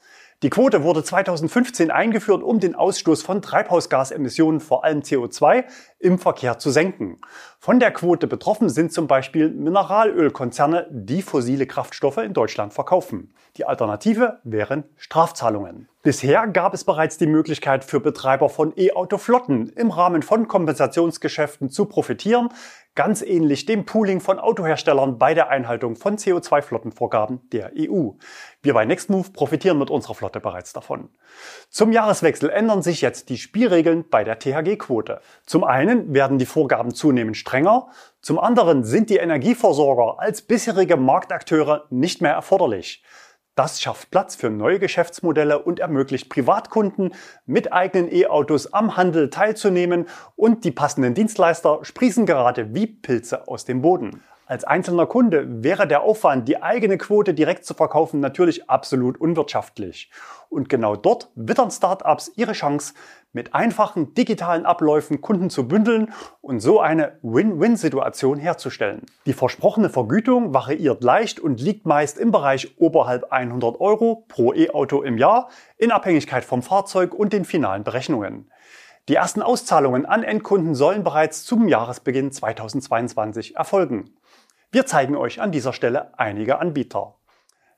Die 0.43 0.49
Quote 0.49 0.81
wurde 0.81 1.03
2015 1.03 1.91
eingeführt, 1.91 2.41
um 2.41 2.59
den 2.59 2.73
Ausstoß 2.73 3.21
von 3.21 3.43
Treibhausgasemissionen, 3.43 4.59
vor 4.59 4.83
allem 4.83 5.01
CO2, 5.01 5.65
im 5.99 6.17
Verkehr 6.17 6.57
zu 6.57 6.71
senken. 6.71 7.19
Von 7.59 7.79
der 7.79 7.91
Quote 7.91 8.25
betroffen 8.25 8.67
sind 8.67 8.91
zum 8.91 9.05
Beispiel 9.05 9.51
Mineralölkonzerne, 9.51 10.87
die 10.89 11.21
fossile 11.21 11.67
Kraftstoffe 11.67 12.17
in 12.17 12.33
Deutschland 12.33 12.73
verkaufen. 12.73 13.35
Die 13.57 13.65
Alternative 13.65 14.39
wären 14.43 14.85
Strafzahlungen. 14.97 15.87
Bisher 16.01 16.47
gab 16.47 16.73
es 16.73 16.85
bereits 16.85 17.19
die 17.19 17.27
Möglichkeit 17.27 17.83
für 17.83 17.99
Betreiber 17.99 18.49
von 18.49 18.73
E-Auto-Flotten 18.75 19.69
im 19.69 19.91
Rahmen 19.91 20.23
von 20.23 20.47
Kompensationsgeschäften 20.47 21.69
zu 21.69 21.85
profitieren, 21.85 22.49
ganz 22.95 23.21
ähnlich 23.21 23.65
dem 23.65 23.85
Pooling 23.85 24.19
von 24.19 24.39
Autoherstellern 24.39 25.17
bei 25.17 25.33
der 25.33 25.49
Einhaltung 25.49 25.95
von 25.95 26.17
CO2-Flottenvorgaben 26.17 27.49
der 27.51 27.71
EU. 27.77 28.11
Wir 28.61 28.73
bei 28.73 28.85
Nextmove 28.85 29.31
profitieren 29.31 29.79
mit 29.79 29.89
unserer 29.89 30.15
Flotte 30.15 30.39
bereits 30.39 30.73
davon. 30.73 31.09
Zum 31.69 31.91
Jahreswechsel 31.91 32.49
ändern 32.49 32.81
sich 32.81 33.01
jetzt 33.01 33.29
die 33.29 33.37
Spielregeln 33.37 34.09
bei 34.09 34.23
der 34.23 34.39
THG-Quote. 34.39 35.21
Zum 35.45 35.63
einen 35.63 36.13
werden 36.13 36.37
die 36.37 36.45
Vorgaben 36.45 36.93
zunehmend 36.93 37.37
strenger, 37.37 37.87
zum 38.21 38.37
anderen 38.37 38.83
sind 38.83 39.09
die 39.09 39.17
Energieversorger 39.17 40.19
als 40.19 40.41
bisherige 40.41 40.97
Marktakteure 40.97 41.85
nicht 41.89 42.21
mehr 42.21 42.33
erforderlich. 42.33 43.03
Das 43.61 43.79
schafft 43.79 44.09
Platz 44.09 44.35
für 44.35 44.49
neue 44.49 44.79
Geschäftsmodelle 44.79 45.59
und 45.59 45.79
ermöglicht 45.79 46.29
Privatkunden 46.29 47.13
mit 47.45 47.71
eigenen 47.71 48.11
E-Autos 48.11 48.73
am 48.73 48.97
Handel 48.97 49.29
teilzunehmen 49.29 50.07
und 50.35 50.65
die 50.65 50.71
passenden 50.71 51.13
Dienstleister 51.13 51.77
sprießen 51.83 52.25
gerade 52.25 52.73
wie 52.73 52.87
Pilze 52.87 53.47
aus 53.47 53.63
dem 53.63 53.83
Boden. 53.83 54.23
Als 54.51 54.65
einzelner 54.65 55.05
Kunde 55.05 55.63
wäre 55.63 55.87
der 55.87 56.01
Aufwand, 56.01 56.45
die 56.49 56.61
eigene 56.61 56.97
Quote 56.97 57.33
direkt 57.33 57.63
zu 57.63 57.73
verkaufen, 57.73 58.19
natürlich 58.19 58.69
absolut 58.69 59.17
unwirtschaftlich. 59.17 60.11
Und 60.49 60.67
genau 60.67 60.97
dort 60.97 61.29
wittern 61.35 61.71
Startups 61.71 62.33
ihre 62.35 62.51
Chance, 62.51 62.93
mit 63.31 63.55
einfachen 63.55 64.13
digitalen 64.13 64.65
Abläufen 64.65 65.21
Kunden 65.21 65.49
zu 65.49 65.69
bündeln 65.69 66.11
und 66.41 66.59
so 66.59 66.81
eine 66.81 67.17
Win-Win-Situation 67.21 68.39
herzustellen. 68.39 69.05
Die 69.25 69.31
versprochene 69.31 69.89
Vergütung 69.89 70.53
variiert 70.53 71.01
leicht 71.01 71.39
und 71.39 71.61
liegt 71.61 71.85
meist 71.85 72.17
im 72.17 72.31
Bereich 72.31 72.75
oberhalb 72.77 73.31
100 73.31 73.79
Euro 73.79 74.25
pro 74.27 74.51
E-Auto 74.51 75.01
im 75.01 75.17
Jahr 75.17 75.47
in 75.77 75.91
Abhängigkeit 75.91 76.43
vom 76.43 76.61
Fahrzeug 76.61 77.13
und 77.13 77.31
den 77.31 77.45
finalen 77.45 77.85
Berechnungen. 77.85 78.51
Die 79.07 79.15
ersten 79.15 79.41
Auszahlungen 79.41 80.05
an 80.05 80.23
Endkunden 80.23 80.75
sollen 80.75 81.05
bereits 81.05 81.45
zum 81.45 81.69
Jahresbeginn 81.69 82.33
2022 82.33 83.55
erfolgen. 83.55 84.11
Wir 84.73 84.85
zeigen 84.85 85.17
euch 85.17 85.41
an 85.41 85.51
dieser 85.51 85.73
Stelle 85.73 86.17
einige 86.17 86.59
Anbieter. 86.59 87.15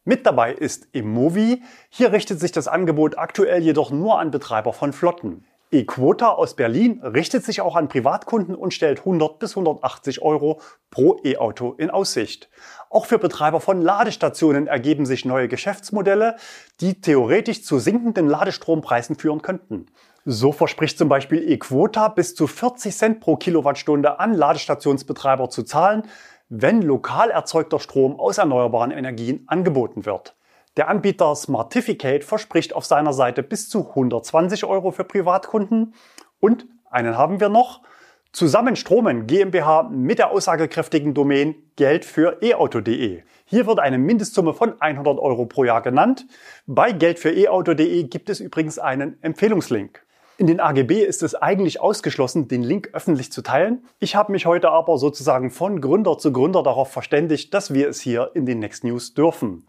Mit 0.04 0.28
dabei 0.28 0.54
ist 0.54 0.90
Immovi. 0.92 1.64
Hier 1.90 2.12
richtet 2.12 2.40
sich 2.40 2.52
das 2.52 2.68
Angebot 2.68 3.18
aktuell 3.18 3.64
jedoch 3.64 3.90
nur 3.90 4.20
an 4.20 4.30
Betreiber 4.30 4.74
von 4.74 4.94
Flotten. 4.94 5.44
eQuota 5.72 6.30
aus 6.30 6.56
Berlin 6.56 7.02
richtet 7.02 7.46
sich 7.46 7.62
auch 7.62 7.76
an 7.76 7.88
Privatkunden 7.88 8.54
und 8.54 8.76
stellt 8.76 9.00
100 9.00 9.40
bis 9.40 9.58
180 9.58 10.22
Euro 10.22 10.62
pro 10.92 11.20
E-Auto 11.24 11.74
in 11.80 11.90
Aussicht. 11.90 12.48
Auch 12.92 13.08
für 13.08 13.18
Betreiber 13.18 13.60
von 13.60 13.82
Ladestationen 13.82 14.68
ergeben 14.68 15.08
sich 15.08 15.26
neue 15.26 15.48
Geschäftsmodelle, 15.48 16.36
die 16.80 17.02
theoretisch 17.02 17.64
zu 17.64 17.80
sinkenden 17.80 18.28
Ladestrompreisen 18.28 19.16
führen 19.16 19.42
könnten. 19.42 19.88
So 20.26 20.54
verspricht 20.54 20.98
zum 20.98 21.10
Beispiel 21.10 21.52
eQuota 21.52 22.08
bis 22.08 22.34
zu 22.34 22.48
40 22.48 22.96
Cent 22.96 23.20
pro 23.20 23.36
Kilowattstunde 23.36 24.20
an 24.20 24.34
Ladestationsbetreiber 24.34 25.50
zu 25.50 25.64
zahlen, 25.64 26.04
wenn 26.56 26.84
lokal 26.84 27.32
erzeugter 27.32 27.80
Strom 27.80 28.20
aus 28.20 28.38
erneuerbaren 28.38 28.92
Energien 28.92 29.44
angeboten 29.48 30.06
wird. 30.06 30.36
Der 30.78 30.88
Anbieter 30.88 31.36
Smartificate 31.36 32.24
verspricht 32.24 32.74
auf 32.74 32.86
seiner 32.86 33.12
Seite 33.12 33.42
bis 33.42 33.70
zu 33.70 33.90
120 33.90 34.64
Euro 34.66 34.92
für 34.92 35.04
Privatkunden. 35.04 35.96
Und 36.40 36.68
einen 36.92 37.18
haben 37.18 37.40
wir 37.40 37.50
noch. 37.50 37.82
Zusammen 38.34 38.76
Stromen 38.76 39.26
GmbH 39.26 39.90
mit 39.92 40.20
der 40.20 40.30
aussagekräftigen 40.30 41.16
Domain 41.16 41.56
Geld 41.76 42.06
für 42.06 42.38
eauto.de. 42.44 43.24
Hier 43.46 43.66
wird 43.66 43.80
eine 43.80 43.98
Mindestsumme 43.98 44.54
von 44.54 44.80
100 44.80 45.18
Euro 45.18 45.48
pro 45.48 45.64
Jahr 45.64 45.82
genannt. 45.82 46.28
Bei 46.68 46.92
Geld 46.92 47.18
für 47.18 47.32
eauto.de 47.32 48.04
gibt 48.04 48.30
es 48.30 48.40
übrigens 48.40 48.78
einen 48.78 49.18
Empfehlungslink. 49.24 50.06
In 50.38 50.48
den 50.48 50.60
AGB 50.60 51.04
ist 51.04 51.22
es 51.22 51.36
eigentlich 51.36 51.80
ausgeschlossen, 51.80 52.48
den 52.48 52.64
Link 52.64 52.90
öffentlich 52.94 53.32
zu 53.32 53.44
teilen. 53.44 53.86
Ich 54.00 54.16
habe 54.16 54.32
mich 54.32 54.48
heute 54.48 54.72
aber 54.72 54.98
sozusagen 54.98 55.52
von 55.52 55.80
Gründer 55.80 56.18
zu 56.18 56.32
Gründer 56.32 56.64
darauf 56.64 56.92
verständigt, 56.92 57.54
dass 57.54 57.72
wir 57.72 57.88
es 57.88 58.02
hier 58.02 58.32
in 58.34 58.48
den 58.48 58.58
Next 58.58 58.84
News 58.84 59.14
dürfen. 59.14 59.68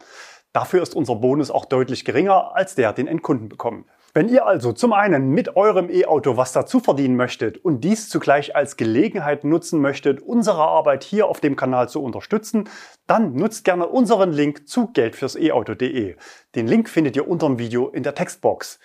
Dafür 0.54 0.82
ist 0.82 0.96
unser 0.96 1.16
Bonus 1.16 1.50
auch 1.50 1.66
deutlich 1.66 2.06
geringer, 2.06 2.56
als 2.56 2.76
der 2.76 2.94
den 2.94 3.08
Endkunden 3.08 3.50
bekommen. 3.50 3.84
Wenn 4.14 4.28
ihr 4.28 4.46
also 4.46 4.72
zum 4.72 4.92
einen 4.92 5.30
mit 5.30 5.56
eurem 5.56 5.90
E-Auto 5.90 6.36
was 6.36 6.52
dazu 6.52 6.78
verdienen 6.78 7.16
möchtet 7.16 7.58
und 7.58 7.82
dies 7.82 8.08
zugleich 8.08 8.54
als 8.54 8.76
Gelegenheit 8.76 9.42
nutzen 9.42 9.80
möchtet, 9.80 10.22
unsere 10.22 10.62
Arbeit 10.62 11.02
hier 11.02 11.26
auf 11.26 11.40
dem 11.40 11.56
Kanal 11.56 11.88
zu 11.88 12.00
unterstützen, 12.00 12.68
dann 13.08 13.34
nutzt 13.34 13.64
gerne 13.64 13.88
unseren 13.88 14.32
Link 14.32 14.68
zu 14.68 14.86
geldfürseauto.de. 14.92 16.14
Den 16.54 16.66
Link 16.68 16.88
findet 16.88 17.16
ihr 17.16 17.28
unter 17.28 17.48
dem 17.48 17.58
Video 17.58 17.88
in 17.88 18.04
der 18.04 18.14
Textbox. 18.14 18.78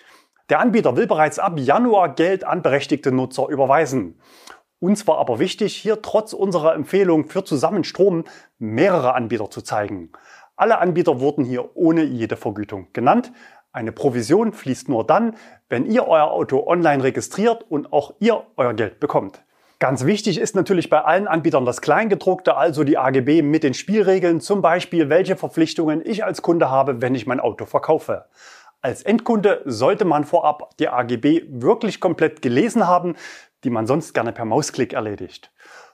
Der 0.50 0.58
Anbieter 0.58 0.96
will 0.96 1.06
bereits 1.06 1.38
ab 1.38 1.60
Januar 1.60 2.08
Geld 2.16 2.42
an 2.42 2.60
berechtigte 2.62 3.12
Nutzer 3.12 3.46
überweisen. 3.48 4.20
Uns 4.80 5.06
war 5.06 5.18
aber 5.18 5.38
wichtig, 5.38 5.76
hier 5.76 6.02
trotz 6.02 6.32
unserer 6.32 6.74
Empfehlung 6.74 7.26
für 7.26 7.44
Zusammenstrom 7.44 8.24
mehrere 8.58 9.14
Anbieter 9.14 9.48
zu 9.48 9.62
zeigen. 9.62 10.10
Alle 10.56 10.78
Anbieter 10.78 11.20
wurden 11.20 11.44
hier 11.44 11.76
ohne 11.76 12.02
jede 12.02 12.36
Vergütung 12.36 12.88
genannt. 12.92 13.30
Eine 13.70 13.92
Provision 13.92 14.52
fließt 14.52 14.88
nur 14.88 15.06
dann, 15.06 15.36
wenn 15.68 15.86
ihr 15.86 16.08
euer 16.08 16.32
Auto 16.32 16.66
online 16.66 17.04
registriert 17.04 17.64
und 17.68 17.92
auch 17.92 18.14
ihr 18.18 18.42
euer 18.56 18.74
Geld 18.74 18.98
bekommt. 18.98 19.44
Ganz 19.78 20.04
wichtig 20.04 20.36
ist 20.36 20.56
natürlich 20.56 20.90
bei 20.90 21.00
allen 21.00 21.28
Anbietern 21.28 21.64
das 21.64 21.80
Kleingedruckte, 21.80 22.56
also 22.56 22.82
die 22.82 22.98
AGB 22.98 23.40
mit 23.40 23.62
den 23.62 23.72
Spielregeln, 23.72 24.40
zum 24.40 24.62
Beispiel 24.62 25.08
welche 25.08 25.36
Verpflichtungen 25.36 26.04
ich 26.04 26.24
als 26.24 26.42
Kunde 26.42 26.68
habe, 26.68 27.00
wenn 27.00 27.14
ich 27.14 27.26
mein 27.26 27.40
Auto 27.40 27.64
verkaufe. 27.64 28.26
Als 28.82 29.02
Endkunde 29.02 29.60
sollte 29.66 30.06
man 30.06 30.24
vorab 30.24 30.74
die 30.78 30.88
AGB 30.88 31.42
wirklich 31.50 32.00
komplett 32.00 32.40
gelesen 32.40 32.86
haben, 32.86 33.14
die 33.62 33.68
man 33.68 33.86
sonst 33.86 34.14
gerne 34.14 34.32
per 34.32 34.46
Mausklick 34.46 34.94
erledigt. 34.94 35.52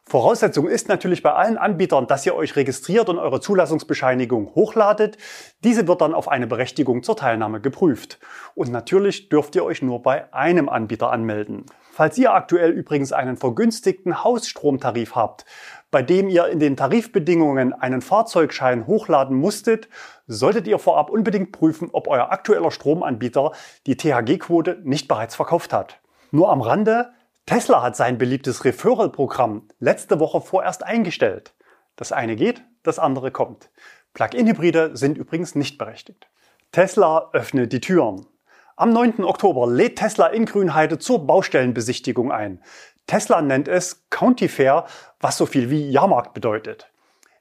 Voraussetzung 0.09 0.69
ist 0.69 0.89
natürlich 0.89 1.21
bei 1.21 1.33
allen 1.33 1.59
Anbietern, 1.59 2.07
dass 2.07 2.25
ihr 2.25 2.37
euch 2.37 2.55
registriert 2.55 3.09
und 3.09 3.19
eure 3.19 3.41
Zulassungsbescheinigung 3.41 4.55
hochladet. 4.55 5.19
Diese 5.65 5.89
wird 5.89 6.01
dann 6.01 6.15
auf 6.15 6.29
eine 6.29 6.47
Berechtigung 6.47 7.03
zur 7.03 7.17
Teilnahme 7.17 7.61
geprüft. 7.61 8.21
Und 8.55 8.71
natürlich 8.71 9.31
dürft 9.31 9.57
ihr 9.57 9.65
euch 9.65 9.83
nur 9.83 10.03
bei 10.03 10.33
einem 10.33 10.69
Anbieter 10.69 11.11
anmelden. 11.11 11.67
Falls 11.91 12.17
ihr 12.19 12.33
aktuell 12.33 12.71
übrigens 12.71 13.13
einen 13.13 13.37
vergünstigten 13.37 14.23
Hausstromtarif 14.23 15.17
habt, 15.17 15.45
bei 15.91 16.03
dem 16.03 16.29
ihr 16.29 16.49
in 16.49 16.59
den 16.59 16.77
Tarifbedingungen 16.77 17.73
einen 17.73 18.03
Fahrzeugschein 18.03 18.87
hochladen 18.87 19.37
musstet, 19.37 19.89
solltet 20.27 20.67
ihr 20.67 20.79
vorab 20.79 21.11
unbedingt 21.11 21.53
prüfen, 21.53 21.91
ob 21.93 22.09
euer 22.09 22.33
aktueller 22.33 22.71
Stromanbieter 22.71 23.53
die 23.87 23.97
THG-Quote 23.97 24.81
nicht 24.85 25.09
bereits 25.09 25.37
verkauft 25.37 25.73
hat. 25.73 26.01
Nur 26.31 26.51
am 26.51 26.61
Rande, 26.61 27.11
Tesla 27.47 27.83
hat 27.83 27.97
sein 27.97 28.19
beliebtes 28.19 28.65
Referral-Programm 28.65 29.69
letzte 29.79 30.19
Woche 30.19 30.41
vorerst 30.41 30.83
eingestellt. 30.83 31.55
Das 31.95 32.11
eine 32.13 32.37
geht, 32.37 32.63
das 32.83 32.99
andere 32.99 33.31
kommt. 33.31 33.71
Plug-in-Hybride 34.15 34.97
sind 34.97 35.17
übrigens 35.17 35.55
nicht 35.55 35.79
berechtigt. 35.79 36.27
Tesla 36.73 37.31
öffnet 37.33 37.73
die 37.73 37.81
Türen. 37.81 38.27
Am 38.75 38.91
9. 38.91 39.25
Oktober 39.25 39.67
lädt 39.67 39.99
Tesla 39.99 40.27
in 40.27 40.45
Grünheide 40.45 40.99
zur 40.99 41.27
Baustellenbesichtigung 41.27 42.33
ein. 42.33 42.63
Tesla 43.07 43.43
nennt 43.43 43.69
es 43.69 44.09
County 44.11 44.49
Fair, 44.49 44.87
was 45.21 45.37
so 45.37 45.47
viel 45.47 45.71
wie 45.71 45.91
Jahrmarkt 45.91 46.35
bedeutet 46.35 46.91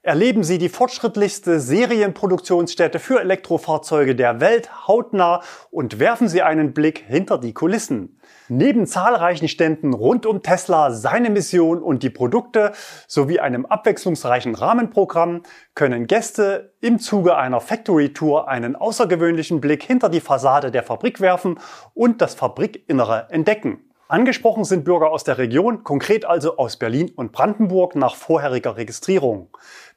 erleben 0.06 0.44
Sie 0.44 0.58
die 0.58 0.68
fortschrittlichste 0.68 1.58
Serienproduktionsstätte 1.58 3.00
für 3.00 3.20
Elektrofahrzeuge 3.20 4.14
der 4.14 4.40
Welt 4.40 4.86
hautnah 4.86 5.42
und 5.72 5.98
werfen 5.98 6.28
Sie 6.28 6.42
einen 6.42 6.74
Blick 6.74 7.02
hinter 7.08 7.38
die 7.38 7.52
Kulissen. 7.52 8.20
Neben 8.48 8.86
zahlreichen 8.86 9.48
Ständen 9.48 9.92
rund 9.92 10.24
um 10.24 10.44
Tesla, 10.44 10.92
seine 10.92 11.28
Mission 11.28 11.82
und 11.82 12.04
die 12.04 12.10
Produkte 12.10 12.70
sowie 13.08 13.40
einem 13.40 13.66
abwechslungsreichen 13.66 14.54
Rahmenprogramm 14.54 15.42
können 15.74 16.06
Gäste 16.06 16.72
im 16.80 17.00
Zuge 17.00 17.36
einer 17.36 17.60
Factory 17.60 18.12
Tour 18.12 18.46
einen 18.46 18.76
außergewöhnlichen 18.76 19.60
Blick 19.60 19.82
hinter 19.82 20.08
die 20.08 20.20
Fassade 20.20 20.70
der 20.70 20.84
Fabrik 20.84 21.20
werfen 21.20 21.58
und 21.94 22.20
das 22.22 22.36
Fabrikinnere 22.36 23.26
entdecken. 23.30 23.85
Angesprochen 24.08 24.62
sind 24.62 24.84
Bürger 24.84 25.10
aus 25.10 25.24
der 25.24 25.36
Region, 25.36 25.82
konkret 25.82 26.24
also 26.24 26.58
aus 26.58 26.76
Berlin 26.76 27.10
und 27.16 27.32
Brandenburg 27.32 27.96
nach 27.96 28.14
vorheriger 28.14 28.76
Registrierung. 28.76 29.48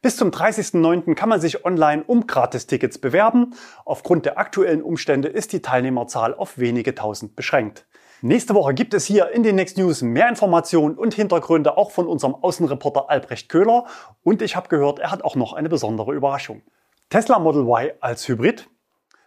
Bis 0.01 0.17
zum 0.17 0.31
30.09. 0.31 1.13
kann 1.13 1.29
man 1.29 1.39
sich 1.39 1.63
online 1.63 2.03
um 2.07 2.25
Gratistickets 2.25 2.97
bewerben. 2.97 3.53
Aufgrund 3.85 4.25
der 4.25 4.39
aktuellen 4.39 4.81
Umstände 4.81 5.27
ist 5.27 5.53
die 5.53 5.61
Teilnehmerzahl 5.61 6.33
auf 6.33 6.57
wenige 6.57 6.95
tausend 6.95 7.35
beschränkt. 7.35 7.85
Nächste 8.21 8.55
Woche 8.55 8.73
gibt 8.73 8.95
es 8.95 9.05
hier 9.05 9.29
in 9.29 9.43
den 9.43 9.55
Next 9.55 9.77
News 9.77 10.01
mehr 10.01 10.27
Informationen 10.27 10.97
und 10.97 11.13
Hintergründe 11.13 11.77
auch 11.77 11.91
von 11.91 12.07
unserem 12.07 12.33
Außenreporter 12.33 13.11
Albrecht 13.11 13.47
Köhler. 13.47 13.85
Und 14.23 14.41
ich 14.41 14.55
habe 14.55 14.69
gehört, 14.69 14.97
er 14.97 15.11
hat 15.11 15.23
auch 15.23 15.35
noch 15.35 15.53
eine 15.53 15.69
besondere 15.69 16.15
Überraschung. 16.15 16.63
Tesla 17.11 17.37
Model 17.37 17.61
Y 17.61 17.91
als 18.01 18.27
Hybrid? 18.27 18.67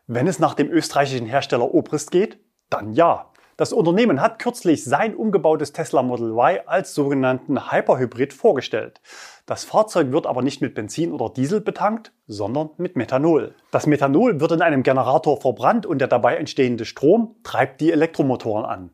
Wenn 0.09 0.27
es 0.27 0.41
nach 0.41 0.55
dem 0.55 0.71
österreichischen 0.71 1.27
Hersteller 1.27 1.73
Obrist 1.73 2.11
geht, 2.11 2.41
dann 2.69 2.93
ja. 2.95 3.32
Das 3.59 3.75
Unternehmen 3.75 4.23
hat 4.23 4.39
kürzlich 4.39 4.83
sein 4.83 5.15
umgebautes 5.15 5.73
Tesla 5.73 6.03
Model 6.03 6.31
Y 6.31 6.61
als 6.67 6.95
sogenannten 6.95 7.71
Hyperhybrid 7.71 8.33
vorgestellt. 8.33 9.03
Das 9.45 9.65
Fahrzeug 9.65 10.11
wird 10.11 10.27
aber 10.27 10.41
nicht 10.41 10.63
mit 10.63 10.75
Benzin 10.75 11.13
oder 11.13 11.29
Diesel 11.29 11.61
betankt, 11.61 12.13
sondern 12.27 12.71
mit 12.79 12.97
Methanol. 12.97 13.55
Das 13.71 13.87
Methanol 13.87 14.41
wird 14.41 14.53
in 14.53 14.63
einem 14.63 14.83
Generator 14.83 15.39
verbrannt 15.39 15.85
und 15.85 15.99
der 15.99 16.09
dabei 16.09 16.37
entstehende 16.37 16.87
Strom 16.87 17.37
treibt 17.43 17.83
die 17.83 17.93
Elektromotoren 17.93 18.65
an. 18.65 18.91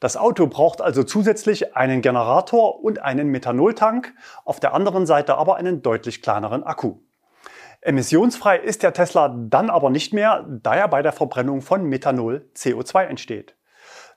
Das 0.00 0.16
Auto 0.16 0.48
braucht 0.48 0.80
also 0.80 1.04
zusätzlich 1.04 1.76
einen 1.76 2.02
Generator 2.02 2.82
und 2.82 3.00
einen 3.00 3.28
Methanoltank, 3.28 4.12
auf 4.44 4.58
der 4.58 4.74
anderen 4.74 5.06
Seite 5.06 5.36
aber 5.36 5.54
einen 5.54 5.82
deutlich 5.82 6.20
kleineren 6.20 6.64
Akku. 6.64 6.96
Emissionsfrei 7.82 8.58
ist 8.58 8.82
der 8.82 8.92
Tesla 8.92 9.28
dann 9.28 9.70
aber 9.70 9.88
nicht 9.88 10.12
mehr, 10.12 10.44
da 10.48 10.74
er 10.74 10.88
bei 10.88 11.00
der 11.00 11.12
Verbrennung 11.12 11.62
von 11.62 11.84
Methanol 11.84 12.50
CO2 12.54 13.04
entsteht. 13.04 13.54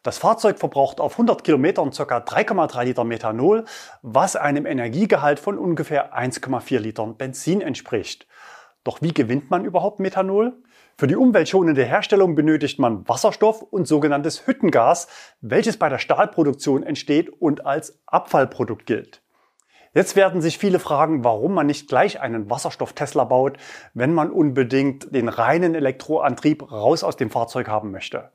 Das 0.04 0.18
Fahrzeug 0.18 0.60
verbraucht 0.60 1.00
auf 1.00 1.14
100 1.14 1.46
Kilometern 1.46 1.92
ca. 1.92 2.18
3,3 2.18 2.84
Liter 2.84 3.04
Methanol, 3.06 3.64
was 4.02 4.36
einem 4.36 4.66
Energiegehalt 4.66 5.40
von 5.40 5.58
ungefähr 5.58 6.14
1,4 6.14 6.80
Litern 6.80 7.16
Benzin 7.16 7.62
entspricht. 7.62 8.28
Doch 8.84 9.02
wie 9.02 9.14
gewinnt 9.14 9.50
man 9.50 9.64
überhaupt 9.64 10.02
Methanol? 10.02 10.62
Für 10.98 11.08
die 11.08 11.16
umweltschonende 11.16 11.86
Herstellung 11.86 12.36
benötigt 12.36 12.80
man 12.80 13.08
Wasserstoff 13.08 13.62
und 13.62 13.88
sogenanntes 13.88 14.46
Hüttengas, 14.46 15.08
welches 15.40 15.78
bei 15.78 15.88
der 15.88 16.00
Stahlproduktion 16.00 16.84
entsteht 16.84 17.30
und 17.30 17.66
als 17.66 17.98
Abfallprodukt 18.06 18.86
gilt. 18.86 19.22
Jetzt 19.94 20.18
werden 20.18 20.42
sich 20.42 20.58
viele 20.58 20.80
fragen, 20.80 21.24
warum 21.24 21.54
man 21.54 21.68
nicht 21.68 21.88
gleich 21.88 22.20
einen 22.20 22.50
Wasserstoff-Tesla 22.50 23.24
baut, 23.24 23.58
wenn 23.94 24.14
man 24.14 24.32
unbedingt 24.32 25.16
den 25.16 25.30
reinen 25.30 25.76
Elektroantrieb 25.76 26.70
raus 26.74 27.06
aus 27.06 27.16
dem 27.16 27.30
Fahrzeug 27.30 27.70
haben 27.70 27.92
möchte. 27.92 28.32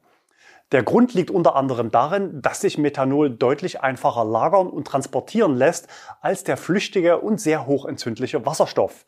Der 0.70 0.82
Grund 0.82 1.14
liegt 1.14 1.30
unter 1.30 1.56
anderem 1.56 1.90
darin, 1.90 2.42
dass 2.42 2.60
sich 2.60 2.76
Methanol 2.76 3.30
deutlich 3.30 3.80
einfacher 3.80 4.24
lagern 4.24 4.68
und 4.68 4.86
transportieren 4.86 5.56
lässt 5.56 5.88
als 6.20 6.44
der 6.44 6.58
flüchtige 6.58 7.18
und 7.20 7.40
sehr 7.40 7.66
hochentzündliche 7.66 8.44
Wasserstoff. 8.44 9.06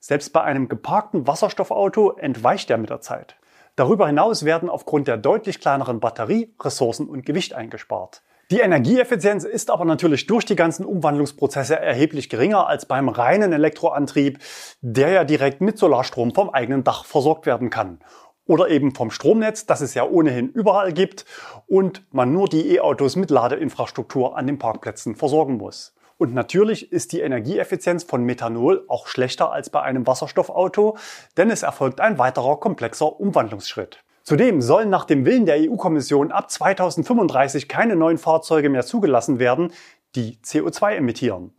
Selbst 0.00 0.32
bei 0.32 0.40
einem 0.40 0.68
geparkten 0.68 1.26
Wasserstoffauto 1.26 2.12
entweicht 2.12 2.70
er 2.70 2.78
mit 2.78 2.88
der 2.88 3.02
Zeit. 3.02 3.36
Darüber 3.76 4.06
hinaus 4.06 4.44
werden 4.44 4.70
aufgrund 4.70 5.06
der 5.06 5.18
deutlich 5.18 5.60
kleineren 5.60 6.00
Batterie 6.00 6.54
Ressourcen 6.60 7.08
und 7.08 7.26
Gewicht 7.26 7.52
eingespart. 7.54 8.22
Die 8.50 8.60
Energieeffizienz 8.60 9.44
ist 9.44 9.70
aber 9.70 9.84
natürlich 9.84 10.26
durch 10.26 10.44
die 10.44 10.56
ganzen 10.56 10.84
Umwandlungsprozesse 10.84 11.78
erheblich 11.78 12.28
geringer 12.28 12.66
als 12.66 12.86
beim 12.86 13.08
reinen 13.08 13.52
Elektroantrieb, 13.52 14.38
der 14.80 15.10
ja 15.10 15.24
direkt 15.24 15.60
mit 15.60 15.78
Solarstrom 15.78 16.34
vom 16.34 16.50
eigenen 16.50 16.84
Dach 16.84 17.04
versorgt 17.04 17.46
werden 17.46 17.70
kann. 17.70 18.00
Oder 18.46 18.68
eben 18.68 18.94
vom 18.94 19.10
Stromnetz, 19.10 19.66
das 19.66 19.80
es 19.80 19.94
ja 19.94 20.04
ohnehin 20.04 20.48
überall 20.48 20.92
gibt 20.92 21.24
und 21.66 22.04
man 22.10 22.32
nur 22.32 22.48
die 22.48 22.74
E-Autos 22.74 23.16
mit 23.16 23.30
Ladeinfrastruktur 23.30 24.36
an 24.36 24.46
den 24.46 24.58
Parkplätzen 24.58 25.14
versorgen 25.14 25.58
muss. 25.58 25.94
Und 26.18 26.34
natürlich 26.34 26.92
ist 26.92 27.12
die 27.12 27.20
Energieeffizienz 27.20 28.04
von 28.04 28.22
Methanol 28.24 28.84
auch 28.88 29.06
schlechter 29.06 29.52
als 29.52 29.70
bei 29.70 29.82
einem 29.82 30.06
Wasserstoffauto, 30.06 30.96
denn 31.36 31.50
es 31.50 31.62
erfolgt 31.62 32.00
ein 32.00 32.18
weiterer 32.18 32.60
komplexer 32.60 33.18
Umwandlungsschritt. 33.18 34.04
Zudem 34.22 34.62
sollen 34.62 34.88
nach 34.88 35.04
dem 35.04 35.24
Willen 35.24 35.46
der 35.46 35.56
EU-Kommission 35.58 36.30
ab 36.30 36.48
2035 36.48 37.66
keine 37.66 37.96
neuen 37.96 38.18
Fahrzeuge 38.18 38.70
mehr 38.70 38.86
zugelassen 38.86 39.40
werden, 39.40 39.72
die 40.14 40.38
CO2 40.44 40.92
emittieren. 40.92 41.54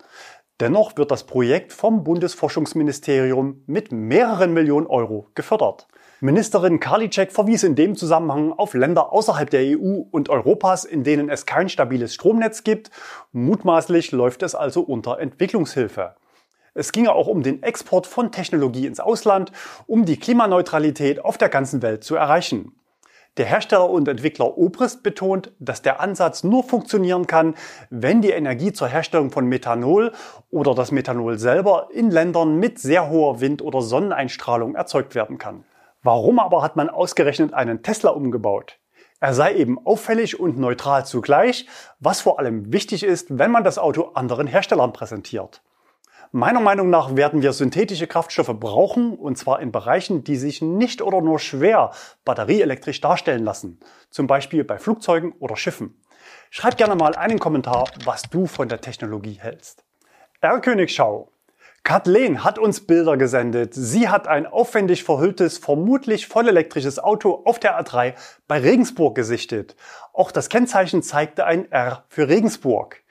Dennoch 0.61 0.95
wird 0.95 1.11
das 1.11 1.25
Projekt 1.25 1.73
vom 1.73 2.05
Bundesforschungsministerium 2.05 3.63
mit 3.65 3.91
mehreren 3.91 4.53
Millionen 4.53 4.87
Euro 4.87 5.27
gefördert. 5.35 5.87
Ministerin 6.23 6.79
Karliczek 6.79 7.33
verwies 7.33 7.63
in 7.63 7.75
dem 7.75 7.97
Zusammenhang 7.97 8.53
auf 8.53 8.75
Länder 8.75 9.11
außerhalb 9.11 9.49
der 9.49 9.77
EU 9.77 10.03
und 10.09 10.29
Europas, 10.29 10.85
in 10.85 11.03
denen 11.03 11.29
es 11.29 11.45
kein 11.45 11.67
stabiles 11.67 12.13
Stromnetz 12.13 12.63
gibt. 12.63 12.91
Mutmaßlich 13.33 14.13
läuft 14.13 14.41
es 14.41 14.55
also 14.55 14.79
unter 14.79 15.19
Entwicklungshilfe. 15.19 16.15
Es 16.75 16.93
ginge 16.93 17.11
auch 17.11 17.27
um 17.27 17.43
den 17.43 17.61
Export 17.61 18.07
von 18.07 18.31
Technologie 18.31 18.87
ins 18.87 19.01
Ausland, 19.01 19.51
um 19.85 20.05
die 20.05 20.15
Klimaneutralität 20.15 21.19
auf 21.19 21.37
der 21.37 21.49
ganzen 21.49 21.81
Welt 21.81 22.05
zu 22.05 22.15
erreichen. 22.15 22.71
Der 23.35 23.45
Hersteller 23.45 23.89
und 23.89 24.07
Entwickler 24.07 24.57
Obrist 24.57 25.03
betont, 25.03 25.51
dass 25.59 25.81
der 25.81 25.99
Ansatz 25.99 26.45
nur 26.45 26.63
funktionieren 26.63 27.27
kann, 27.27 27.55
wenn 27.89 28.21
die 28.21 28.29
Energie 28.29 28.71
zur 28.71 28.87
Herstellung 28.87 29.29
von 29.29 29.45
Methanol 29.47 30.13
oder 30.51 30.73
das 30.73 30.93
Methanol 30.93 31.37
selber 31.37 31.89
in 31.91 32.11
Ländern 32.11 32.59
mit 32.59 32.79
sehr 32.79 33.09
hoher 33.09 33.41
Wind- 33.41 33.61
oder 33.61 33.81
Sonneneinstrahlung 33.81 34.75
erzeugt 34.75 35.15
werden 35.15 35.37
kann. 35.37 35.65
Warum 36.03 36.39
aber 36.39 36.61
hat 36.61 36.75
man 36.75 36.89
ausgerechnet 36.89 37.53
einen 37.53 37.81
Tesla 37.81 38.11
umgebaut? 38.11 38.77
Er 39.21 39.33
sei 39.33 39.55
eben 39.55 39.83
auffällig 39.85 40.37
und 40.37 40.57
neutral 40.57 41.05
zugleich, 41.05 41.65
was 42.01 42.19
vor 42.19 42.39
allem 42.39 42.73
wichtig 42.73 43.03
ist, 43.03 43.39
wenn 43.39 43.51
man 43.51 43.63
das 43.63 43.77
Auto 43.77 44.11
anderen 44.13 44.45
Herstellern 44.45 44.91
präsentiert. 44.91 45.61
Meiner 46.33 46.59
Meinung 46.59 46.89
nach 46.89 47.15
werden 47.15 47.41
wir 47.41 47.53
synthetische 47.53 48.07
Kraftstoffe 48.07 48.59
brauchen, 48.59 49.17
und 49.17 49.37
zwar 49.37 49.61
in 49.61 49.71
Bereichen, 49.71 50.25
die 50.25 50.35
sich 50.35 50.61
nicht 50.61 51.01
oder 51.01 51.21
nur 51.21 51.39
schwer 51.39 51.91
batterieelektrisch 52.25 52.99
darstellen 52.99 53.45
lassen, 53.45 53.79
zum 54.09 54.27
Beispiel 54.27 54.65
bei 54.65 54.79
Flugzeugen 54.79 55.31
oder 55.39 55.55
Schiffen. 55.55 56.01
Schreib 56.49 56.75
gerne 56.75 56.95
mal 56.95 57.15
einen 57.15 57.39
Kommentar, 57.39 57.85
was 58.03 58.23
du 58.23 58.45
von 58.45 58.67
der 58.67 58.81
Technologie 58.81 59.37
hältst. 59.39 59.85
R. 60.41 60.59
Königschau 60.59 61.29
Kathleen 61.83 62.45
hat 62.45 62.59
uns 62.59 62.87
Bilder 62.87 63.17
gesendet. 63.17 63.73
Sie 63.73 64.07
hat 64.07 64.25
ein 64.25 64.45
aufwendig 64.45 65.03
verhülltes, 65.03 65.57
vermutlich 65.57 66.27
vollelektrisches 66.27 66.97
Auto 66.97 67.41
auf 67.43 67.59
der 67.59 67.77
A3 67.77 68.13
bei 68.47 68.59
Regensburg 68.59 69.15
gesichtet. 69.15 69.75
Auch 70.13 70.31
das 70.31 70.47
Kennzeichen 70.47 71.03
zeigte 71.03 71.45
ein 71.45 71.69
R 71.73 72.05
für 72.07 72.29
Regensburg. 72.29 73.03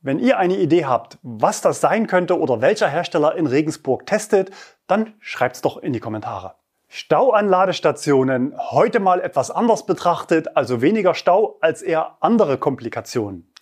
Wenn 0.00 0.18
ihr 0.18 0.36
eine 0.36 0.56
Idee 0.56 0.84
habt, 0.84 1.18
was 1.22 1.60
das 1.60 1.80
sein 1.80 2.08
könnte 2.08 2.38
oder 2.40 2.60
welcher 2.60 2.88
Hersteller 2.88 3.36
in 3.36 3.46
Regensburg 3.46 4.04
testet, 4.04 4.50
dann 4.88 5.14
schreibt's 5.20 5.62
doch 5.62 5.76
in 5.76 5.92
die 5.92 6.00
Kommentare. 6.00 6.56
Stau 6.88 7.30
an 7.30 7.46
Ladestationen. 7.48 8.52
Heute 8.70 8.98
mal 8.98 9.20
etwas 9.20 9.52
anders 9.52 9.86
betrachtet, 9.86 10.56
also 10.56 10.82
weniger 10.82 11.14
Stau 11.14 11.58
als 11.60 11.82
eher 11.82 12.16
andere 12.18 12.58
Komplikationen. 12.58 13.52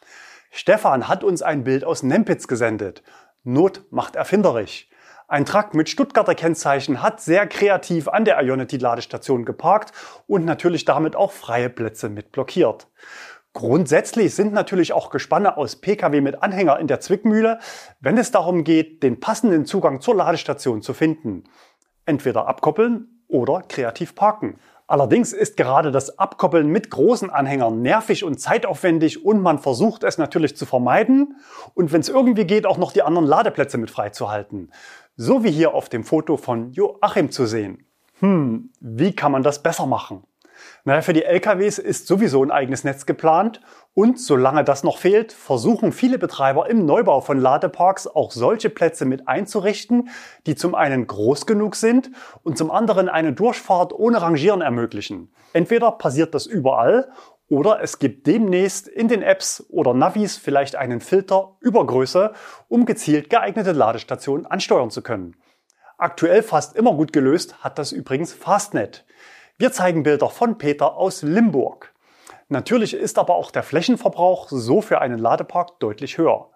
Stefan 0.51 1.09
hat 1.09 1.25
uns 1.25 1.43
ein 1.43 1.65
Bild 1.65 1.85
aus 1.85 2.03
Nempitz 2.03 2.49
gesendet. 2.49 3.03
Not 3.47 3.85
macht 3.91 4.17
erfinderisch. 4.17 4.88
Ein 5.29 5.47
Truck 5.47 5.73
mit 5.73 5.88
Stuttgarter 5.88 6.35
Kennzeichen 6.35 7.00
hat 7.00 7.21
sehr 7.21 7.47
kreativ 7.47 8.09
an 8.09 8.25
der 8.25 8.43
Ionity-Ladestation 8.43 9.45
geparkt 9.45 9.93
und 10.26 10.45
natürlich 10.45 10.85
damit 10.85 11.15
auch 11.15 11.31
freie 11.31 11.71
Plätze 11.71 12.09
mit 12.09 12.33
blockiert. 12.33 12.88
Grundsätzlich 13.53 14.35
sind 14.35 14.53
natürlich 14.53 14.92
auch 14.92 15.11
Gespanne 15.11 15.57
aus 15.57 15.77
Pkw 15.77 16.20
mit 16.20 16.42
Anhänger 16.42 16.81
in 16.81 16.88
der 16.88 16.99
Zwickmühle, 16.99 17.61
wenn 18.01 18.18
es 18.18 18.33
darum 18.33 18.64
geht, 18.64 19.05
den 19.05 19.20
passenden 19.20 19.64
Zugang 19.64 20.01
zur 20.01 20.16
Ladestation 20.16 20.83
zu 20.83 20.92
finden. 20.92 21.44
Entweder 22.05 22.49
abkoppeln 22.49 23.23
oder 23.29 23.62
kreativ 23.62 24.16
parken. 24.16 24.59
Allerdings 24.88 25.33
ist 25.33 25.57
gerade 25.57 25.90
das 25.90 26.18
Abkoppeln 26.18 26.68
mit 26.68 26.90
großen 26.90 27.29
Anhängern 27.29 27.83
nervig 27.83 28.22
und 28.22 28.40
zeitaufwendig 28.40 29.25
und 29.25 29.40
man 29.40 29.59
versucht 29.59 30.05
es 30.05 30.16
natürlich 30.16 30.57
zu 30.57 30.64
vermeiden 30.64 31.37
und 31.75 31.92
wenn 31.92 32.01
es 32.01 32.09
irgendwie 32.09 32.44
geht, 32.44 32.66
auch 32.66 32.79
noch 32.79 32.92
die 32.92 33.03
anderen 33.03 33.27
Ladeplätze 33.27 33.79
mit 33.79 33.90
freizuhalten. 33.90 34.70
So 35.16 35.42
wie 35.42 35.51
hier 35.51 35.75
auf 35.75 35.88
dem 35.88 36.05
Foto 36.05 36.37
von 36.37 36.70
Joachim 36.72 37.33
zu 37.33 37.46
sehen. 37.46 37.87
Hm, 38.20 38.70
wie 38.81 39.14
kann 39.14 39.33
man 39.33 39.42
das 39.42 39.62
besser 39.62 39.87
machen? 39.87 40.22
Naja, 40.85 41.03
für 41.03 41.12
die 41.12 41.25
LKWs 41.25 41.79
ist 41.79 42.07
sowieso 42.07 42.42
ein 42.42 42.51
eigenes 42.51 42.85
Netz 42.85 43.07
geplant 43.07 43.61
und 43.96 44.20
solange 44.20 44.62
das 44.62 44.85
noch 44.85 44.98
fehlt, 44.98 45.32
versuchen 45.32 45.90
viele 45.90 46.18
Betreiber 46.18 46.68
im 46.68 46.85
Neubau 46.85 47.22
von 47.22 47.40
Ladeparks 47.40 48.06
auch 48.06 48.30
solche 48.30 48.68
Plätze 48.68 49.06
mit 49.06 49.26
einzurichten, 49.26 50.11
die 50.44 50.54
zum 50.54 50.74
einen 50.74 51.06
groß 51.06 51.46
genug 51.46 51.76
sind 51.76 52.11
und 52.42 52.59
zum 52.59 52.70
anderen 52.70 53.09
eine 53.09 53.32
Durchfahrt 53.32 53.94
ohne 53.94 54.20
Rangieren 54.20 54.61
ermöglichen. 54.61 55.32
Entweder 55.54 55.92
passiert 55.92 56.35
das 56.35 56.44
überall 56.44 57.11
oder 57.48 57.80
es 57.80 57.98
gibt 57.98 58.26
demnächst 58.26 58.87
in 58.87 59.09
den 59.09 59.22
Apps 59.22 59.64
oder 59.70 59.94
Navis 59.94 60.37
vielleicht 60.37 60.76
einen 60.76 61.00
Filter 61.00 61.56
über 61.61 61.87
Größe, 61.87 62.35
um 62.68 62.85
gezielt 62.85 63.30
geeignete 63.30 63.72
Ladestationen 63.72 64.44
ansteuern 64.44 64.90
zu 64.90 65.00
können. 65.00 65.37
Aktuell 65.96 66.42
fast 66.42 66.76
immer 66.76 66.92
gut 66.92 67.14
gelöst 67.14 67.64
hat 67.64 67.78
das 67.78 67.92
übrigens 67.92 68.35
Fastnet. 68.35 69.06
Wir 69.56 69.72
zeigen 69.72 70.02
Bilder 70.02 70.28
von 70.28 70.59
Peter 70.59 70.98
aus 70.98 71.22
Limburg. 71.22 71.95
Natürlich 72.48 72.94
ist 72.94 73.18
aber 73.18 73.35
auch 73.35 73.50
der 73.50 73.62
Flächenverbrauch 73.62 74.48
so 74.48 74.80
für 74.80 75.00
einen 75.00 75.18
Ladepark 75.18 75.80
deutlich 75.80 76.18
höher. 76.18 76.50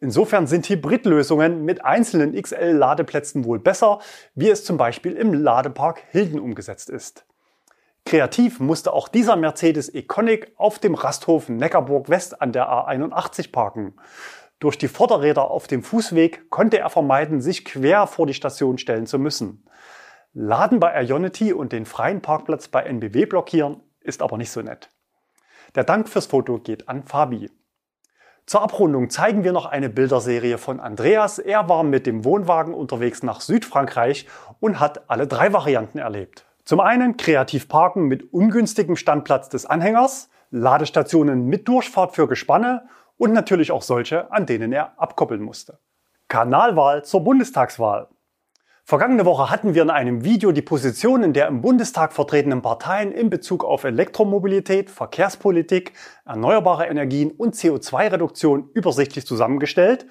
Insofern 0.00 0.46
sind 0.46 0.68
Hybridlösungen 0.68 1.64
mit 1.64 1.84
einzelnen 1.84 2.40
XL-Ladeplätzen 2.40 3.44
wohl 3.44 3.58
besser, 3.58 4.00
wie 4.34 4.50
es 4.50 4.64
zum 4.64 4.76
Beispiel 4.76 5.12
im 5.12 5.32
Ladepark 5.32 6.02
Hilden 6.10 6.38
umgesetzt 6.38 6.90
ist. 6.90 7.24
Kreativ 8.04 8.60
musste 8.60 8.92
auch 8.92 9.08
dieser 9.08 9.34
Mercedes 9.36 9.88
Econic 9.88 10.52
auf 10.56 10.78
dem 10.78 10.94
Rasthof 10.94 11.48
Neckarburg 11.48 12.10
West 12.10 12.40
an 12.42 12.52
der 12.52 12.68
A81 12.68 13.50
parken. 13.50 13.94
Durch 14.60 14.76
die 14.76 14.88
Vorderräder 14.88 15.50
auf 15.50 15.66
dem 15.66 15.82
Fußweg 15.82 16.50
konnte 16.50 16.78
er 16.78 16.90
vermeiden, 16.90 17.40
sich 17.40 17.64
quer 17.64 18.06
vor 18.06 18.26
die 18.26 18.34
Station 18.34 18.78
stellen 18.78 19.06
zu 19.06 19.18
müssen. 19.18 19.64
Laden 20.32 20.80
bei 20.80 21.02
Ionity 21.02 21.52
und 21.52 21.72
den 21.72 21.86
freien 21.86 22.20
Parkplatz 22.20 22.68
bei 22.68 22.82
NBW 22.82 23.24
blockieren 23.26 23.82
ist 24.00 24.20
aber 24.20 24.36
nicht 24.36 24.50
so 24.50 24.60
nett. 24.60 24.90
Der 25.74 25.82
Dank 25.82 26.08
fürs 26.08 26.26
Foto 26.26 26.58
geht 26.58 26.88
an 26.88 27.02
Fabi. 27.02 27.50
Zur 28.46 28.62
Abrundung 28.62 29.10
zeigen 29.10 29.42
wir 29.42 29.52
noch 29.52 29.66
eine 29.66 29.88
Bilderserie 29.88 30.56
von 30.56 30.78
Andreas. 30.78 31.40
Er 31.40 31.68
war 31.68 31.82
mit 31.82 32.06
dem 32.06 32.24
Wohnwagen 32.24 32.74
unterwegs 32.74 33.24
nach 33.24 33.40
Südfrankreich 33.40 34.28
und 34.60 34.78
hat 34.78 35.10
alle 35.10 35.26
drei 35.26 35.52
Varianten 35.52 35.98
erlebt. 35.98 36.44
Zum 36.64 36.78
einen 36.78 37.16
kreativ 37.16 37.68
parken 37.68 38.04
mit 38.04 38.32
ungünstigem 38.32 38.94
Standplatz 38.94 39.48
des 39.48 39.66
Anhängers, 39.66 40.28
Ladestationen 40.50 41.46
mit 41.46 41.66
Durchfahrt 41.66 42.14
für 42.14 42.28
Gespanne 42.28 42.86
und 43.16 43.32
natürlich 43.32 43.72
auch 43.72 43.82
solche, 43.82 44.30
an 44.30 44.46
denen 44.46 44.72
er 44.72 44.92
abkoppeln 45.00 45.42
musste. 45.42 45.80
Kanalwahl 46.28 47.04
zur 47.04 47.24
Bundestagswahl. 47.24 48.08
Vergangene 48.86 49.24
Woche 49.24 49.48
hatten 49.48 49.72
wir 49.72 49.80
in 49.80 49.88
einem 49.88 50.24
Video 50.24 50.52
die 50.52 50.60
Positionen 50.60 51.32
der 51.32 51.48
im 51.48 51.62
Bundestag 51.62 52.12
vertretenen 52.12 52.60
Parteien 52.60 53.12
in 53.12 53.30
Bezug 53.30 53.64
auf 53.64 53.84
Elektromobilität, 53.84 54.90
Verkehrspolitik, 54.90 55.94
erneuerbare 56.26 56.84
Energien 56.88 57.30
und 57.30 57.54
CO2-Reduktion 57.54 58.68
übersichtlich 58.74 59.24
zusammengestellt 59.24 60.04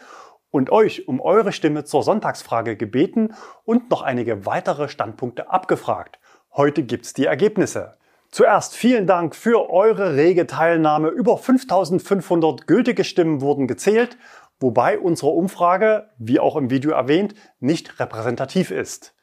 und 0.50 0.72
euch 0.72 1.08
um 1.08 1.22
eure 1.22 1.52
Stimme 1.52 1.84
zur 1.84 2.02
Sonntagsfrage 2.02 2.76
gebeten 2.76 3.36
und 3.64 3.92
noch 3.92 4.02
einige 4.02 4.48
weitere 4.48 4.88
Standpunkte 4.88 5.52
abgefragt. 5.52 6.18
Heute 6.52 6.82
gibt's 6.82 7.14
die 7.14 7.26
Ergebnisse. 7.26 8.00
Zuerst 8.32 8.76
vielen 8.76 9.06
Dank 9.06 9.36
für 9.36 9.70
eure 9.70 10.16
rege 10.16 10.48
Teilnahme. 10.48 11.10
Über 11.10 11.38
5500 11.38 12.66
gültige 12.66 13.04
Stimmen 13.04 13.42
wurden 13.42 13.68
gezählt 13.68 14.18
wobei 14.60 15.00
unsere 15.00 15.32
Umfrage, 15.32 16.10
wie 16.18 16.40
auch 16.40 16.56
im 16.56 16.70
Video 16.70 16.92
erwähnt, 16.92 17.36
nicht 17.60 18.00
repräsentativ 18.00 18.72
ist. 18.72 19.16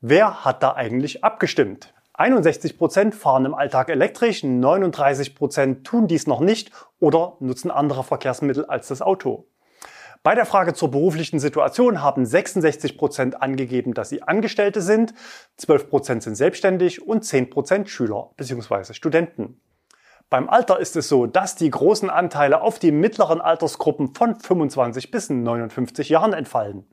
Wer 0.00 0.44
hat 0.44 0.62
da 0.62 0.74
eigentlich 0.74 1.24
abgestimmt? 1.24 1.92
61% 2.14 3.12
fahren 3.12 3.44
im 3.44 3.54
Alltag 3.54 3.88
elektrisch, 3.88 4.42
39% 4.42 5.84
tun 5.84 6.08
dies 6.08 6.26
noch 6.26 6.40
nicht 6.40 6.72
oder 6.98 7.36
nutzen 7.40 7.70
andere 7.70 8.02
Verkehrsmittel 8.02 8.64
als 8.64 8.88
das 8.88 9.02
Auto. 9.02 9.46
Bei 10.24 10.34
der 10.34 10.46
Frage 10.46 10.74
zur 10.74 10.90
beruflichen 10.90 11.38
Situation 11.38 12.02
haben 12.02 12.24
66% 12.24 13.34
angegeben, 13.34 13.94
dass 13.94 14.08
sie 14.08 14.22
Angestellte 14.22 14.82
sind, 14.82 15.14
12% 15.60 16.20
sind 16.22 16.34
selbstständig 16.34 17.06
und 17.06 17.24
10% 17.24 17.86
Schüler 17.86 18.30
bzw. 18.36 18.94
Studenten. 18.94 19.60
Beim 20.30 20.50
Alter 20.50 20.78
ist 20.78 20.94
es 20.94 21.08
so, 21.08 21.24
dass 21.24 21.54
die 21.54 21.70
großen 21.70 22.10
Anteile 22.10 22.60
auf 22.60 22.78
die 22.78 22.92
mittleren 22.92 23.40
Altersgruppen 23.40 24.14
von 24.14 24.38
25 24.38 25.10
bis 25.10 25.30
59 25.30 26.10
Jahren 26.10 26.34
entfallen. 26.34 26.86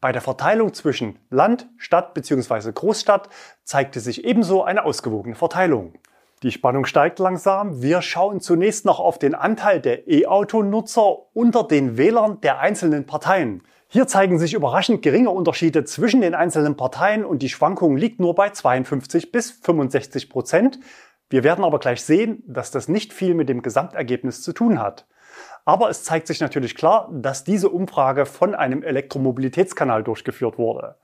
Bei 0.00 0.10
der 0.10 0.20
Verteilung 0.20 0.74
zwischen 0.74 1.20
Land, 1.30 1.68
Stadt 1.76 2.12
bzw. 2.12 2.72
Großstadt 2.72 3.28
zeigte 3.62 4.00
sich 4.00 4.24
ebenso 4.24 4.64
eine 4.64 4.84
ausgewogene 4.84 5.36
Verteilung. 5.36 5.94
Die 6.42 6.50
Spannung 6.50 6.86
steigt 6.86 7.20
langsam. 7.20 7.82
Wir 7.82 8.02
schauen 8.02 8.40
zunächst 8.40 8.84
noch 8.84 8.98
auf 8.98 9.20
den 9.20 9.36
Anteil 9.36 9.80
der 9.80 10.08
E-Auto-Nutzer 10.08 11.34
unter 11.34 11.62
den 11.62 11.96
Wählern 11.96 12.40
der 12.40 12.58
einzelnen 12.58 13.06
Parteien. 13.06 13.62
Hier 13.86 14.08
zeigen 14.08 14.40
sich 14.40 14.54
überraschend 14.54 15.02
geringe 15.02 15.30
Unterschiede 15.30 15.84
zwischen 15.84 16.20
den 16.20 16.34
einzelnen 16.34 16.76
Parteien 16.76 17.24
und 17.24 17.42
die 17.42 17.48
Schwankung 17.48 17.96
liegt 17.96 18.18
nur 18.18 18.34
bei 18.34 18.50
52 18.50 19.30
bis 19.30 19.52
65 19.52 20.28
Prozent. 20.28 20.80
Wir 21.28 21.44
werden 21.44 21.64
aber 21.64 21.78
gleich 21.78 22.02
sehen, 22.02 22.42
dass 22.46 22.70
das 22.70 22.88
nicht 22.88 23.12
viel 23.12 23.34
mit 23.34 23.48
dem 23.48 23.62
Gesamtergebnis 23.62 24.42
zu 24.42 24.52
tun 24.52 24.80
hat. 24.80 25.06
Aber 25.64 25.90
es 25.90 26.04
zeigt 26.04 26.28
sich 26.28 26.40
natürlich 26.40 26.76
klar, 26.76 27.08
dass 27.12 27.42
diese 27.42 27.68
Umfrage 27.68 28.26
von 28.26 28.54
einem 28.54 28.82
Elektromobilitätskanal 28.82 30.04
durchgeführt 30.04 30.58
wurde. 30.58 30.96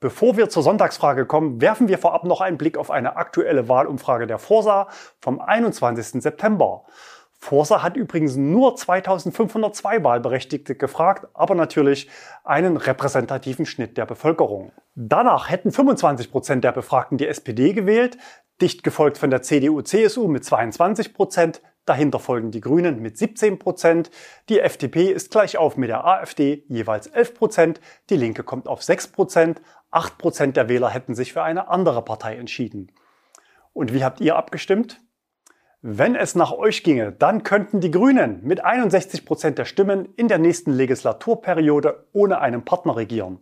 Bevor 0.00 0.36
wir 0.36 0.48
zur 0.48 0.62
Sonntagsfrage 0.62 1.26
kommen, 1.26 1.60
werfen 1.60 1.88
wir 1.88 1.98
vorab 1.98 2.24
noch 2.24 2.40
einen 2.40 2.58
Blick 2.58 2.78
auf 2.78 2.90
eine 2.90 3.16
aktuelle 3.16 3.68
Wahlumfrage 3.68 4.28
der 4.28 4.38
Forsa 4.38 4.88
vom 5.20 5.40
21. 5.40 6.22
September. 6.22 6.84
Forsa 7.38 7.82
hat 7.82 7.96
übrigens 7.96 8.36
nur 8.36 8.74
2502 8.74 10.02
Wahlberechtigte 10.02 10.74
gefragt, 10.74 11.28
aber 11.34 11.54
natürlich 11.54 12.10
einen 12.44 12.76
repräsentativen 12.76 13.64
Schnitt 13.64 13.96
der 13.96 14.06
Bevölkerung. 14.06 14.72
Danach 14.96 15.48
hätten 15.48 15.70
25 15.70 16.32
Prozent 16.32 16.64
der 16.64 16.72
Befragten 16.72 17.16
die 17.16 17.28
SPD 17.28 17.72
gewählt, 17.72 18.18
dicht 18.60 18.82
gefolgt 18.82 19.18
von 19.18 19.30
der 19.30 19.42
CDU-CSU 19.42 20.26
mit 20.26 20.44
22 20.44 21.14
Prozent, 21.14 21.62
dahinter 21.84 22.18
folgen 22.18 22.50
die 22.50 22.60
Grünen 22.60 23.00
mit 23.00 23.16
17 23.16 23.60
Prozent, 23.60 24.10
die 24.48 24.58
FDP 24.58 25.12
ist 25.12 25.30
gleich 25.30 25.56
auf 25.56 25.76
mit 25.76 25.90
der 25.90 26.04
AfD 26.04 26.64
jeweils 26.68 27.06
11 27.06 27.34
Prozent, 27.34 27.80
die 28.10 28.16
Linke 28.16 28.42
kommt 28.42 28.66
auf 28.66 28.82
6 28.82 29.08
Prozent, 29.08 29.62
8 29.92 30.18
Prozent 30.18 30.56
der 30.56 30.68
Wähler 30.68 30.90
hätten 30.90 31.14
sich 31.14 31.32
für 31.32 31.44
eine 31.44 31.68
andere 31.68 32.04
Partei 32.04 32.36
entschieden. 32.36 32.90
Und 33.72 33.94
wie 33.94 34.02
habt 34.02 34.20
ihr 34.20 34.36
abgestimmt? 34.36 35.00
Wenn 35.80 36.16
es 36.16 36.34
nach 36.34 36.50
euch 36.50 36.82
ginge, 36.82 37.12
dann 37.12 37.44
könnten 37.44 37.78
die 37.78 37.92
Grünen 37.92 38.40
mit 38.42 38.64
61 38.64 39.24
Prozent 39.24 39.58
der 39.58 39.64
Stimmen 39.64 40.08
in 40.16 40.26
der 40.26 40.38
nächsten 40.38 40.72
Legislaturperiode 40.72 42.04
ohne 42.12 42.40
einen 42.40 42.64
Partner 42.64 42.96
regieren. 42.96 43.38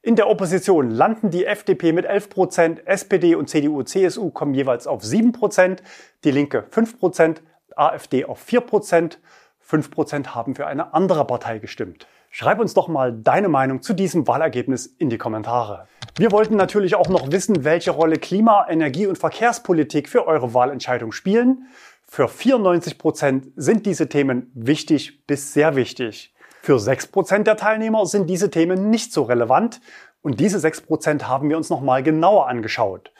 In 0.00 0.14
der 0.14 0.28
Opposition 0.28 0.88
landen 0.88 1.30
die 1.30 1.46
FDP 1.46 1.90
mit 1.90 2.04
11 2.04 2.30
Prozent, 2.30 2.86
SPD 2.86 3.34
und 3.34 3.48
CDU, 3.48 3.82
CSU 3.82 4.30
kommen 4.30 4.54
jeweils 4.54 4.86
auf 4.86 5.02
7 5.02 5.32
Prozent, 5.32 5.82
die 6.22 6.30
Linke 6.30 6.64
5 6.70 7.00
Prozent, 7.00 7.42
AfD 7.74 8.24
auf 8.24 8.38
4 8.38 8.60
Prozent, 8.60 9.18
5 9.58 9.90
Prozent 9.90 10.32
haben 10.32 10.54
für 10.54 10.68
eine 10.68 10.94
andere 10.94 11.26
Partei 11.26 11.58
gestimmt. 11.58 12.06
Schreib 12.36 12.58
uns 12.58 12.74
doch 12.74 12.88
mal 12.88 13.12
deine 13.12 13.48
Meinung 13.48 13.80
zu 13.80 13.92
diesem 13.92 14.26
Wahlergebnis 14.26 14.86
in 14.86 15.08
die 15.08 15.18
Kommentare. 15.18 15.86
Wir 16.16 16.32
wollten 16.32 16.56
natürlich 16.56 16.96
auch 16.96 17.08
noch 17.08 17.30
wissen, 17.30 17.62
welche 17.62 17.92
Rolle 17.92 18.16
Klima-, 18.16 18.66
Energie- 18.68 19.06
und 19.06 19.16
Verkehrspolitik 19.16 20.08
für 20.08 20.26
eure 20.26 20.52
Wahlentscheidung 20.52 21.12
spielen. 21.12 21.68
Für 22.08 22.26
94 22.26 22.98
Prozent 22.98 23.52
sind 23.54 23.86
diese 23.86 24.08
Themen 24.08 24.50
wichtig 24.52 25.24
bis 25.28 25.52
sehr 25.52 25.76
wichtig. 25.76 26.34
Für 26.60 26.78
6% 26.78 27.44
der 27.44 27.56
Teilnehmer 27.56 28.04
sind 28.04 28.28
diese 28.28 28.50
Themen 28.50 28.90
nicht 28.90 29.12
so 29.12 29.22
relevant 29.22 29.80
und 30.20 30.40
diese 30.40 30.58
6% 30.58 31.28
haben 31.28 31.48
wir 31.48 31.56
uns 31.56 31.70
nochmal 31.70 32.02
genauer 32.02 32.48
angeschaut. 32.48 33.12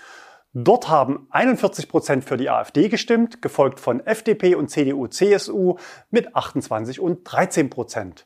Dort 0.54 0.88
haben 0.88 1.28
41% 1.30 2.22
für 2.22 2.36
die 2.36 2.50
AfD 2.50 2.88
gestimmt, 2.88 3.42
gefolgt 3.42 3.78
von 3.78 4.04
FDP 4.04 4.56
und 4.56 4.70
CDU, 4.70 5.06
CSU 5.06 5.76
mit 6.10 6.34
28 6.34 6.98
und 6.98 7.24
13%. 7.28 8.24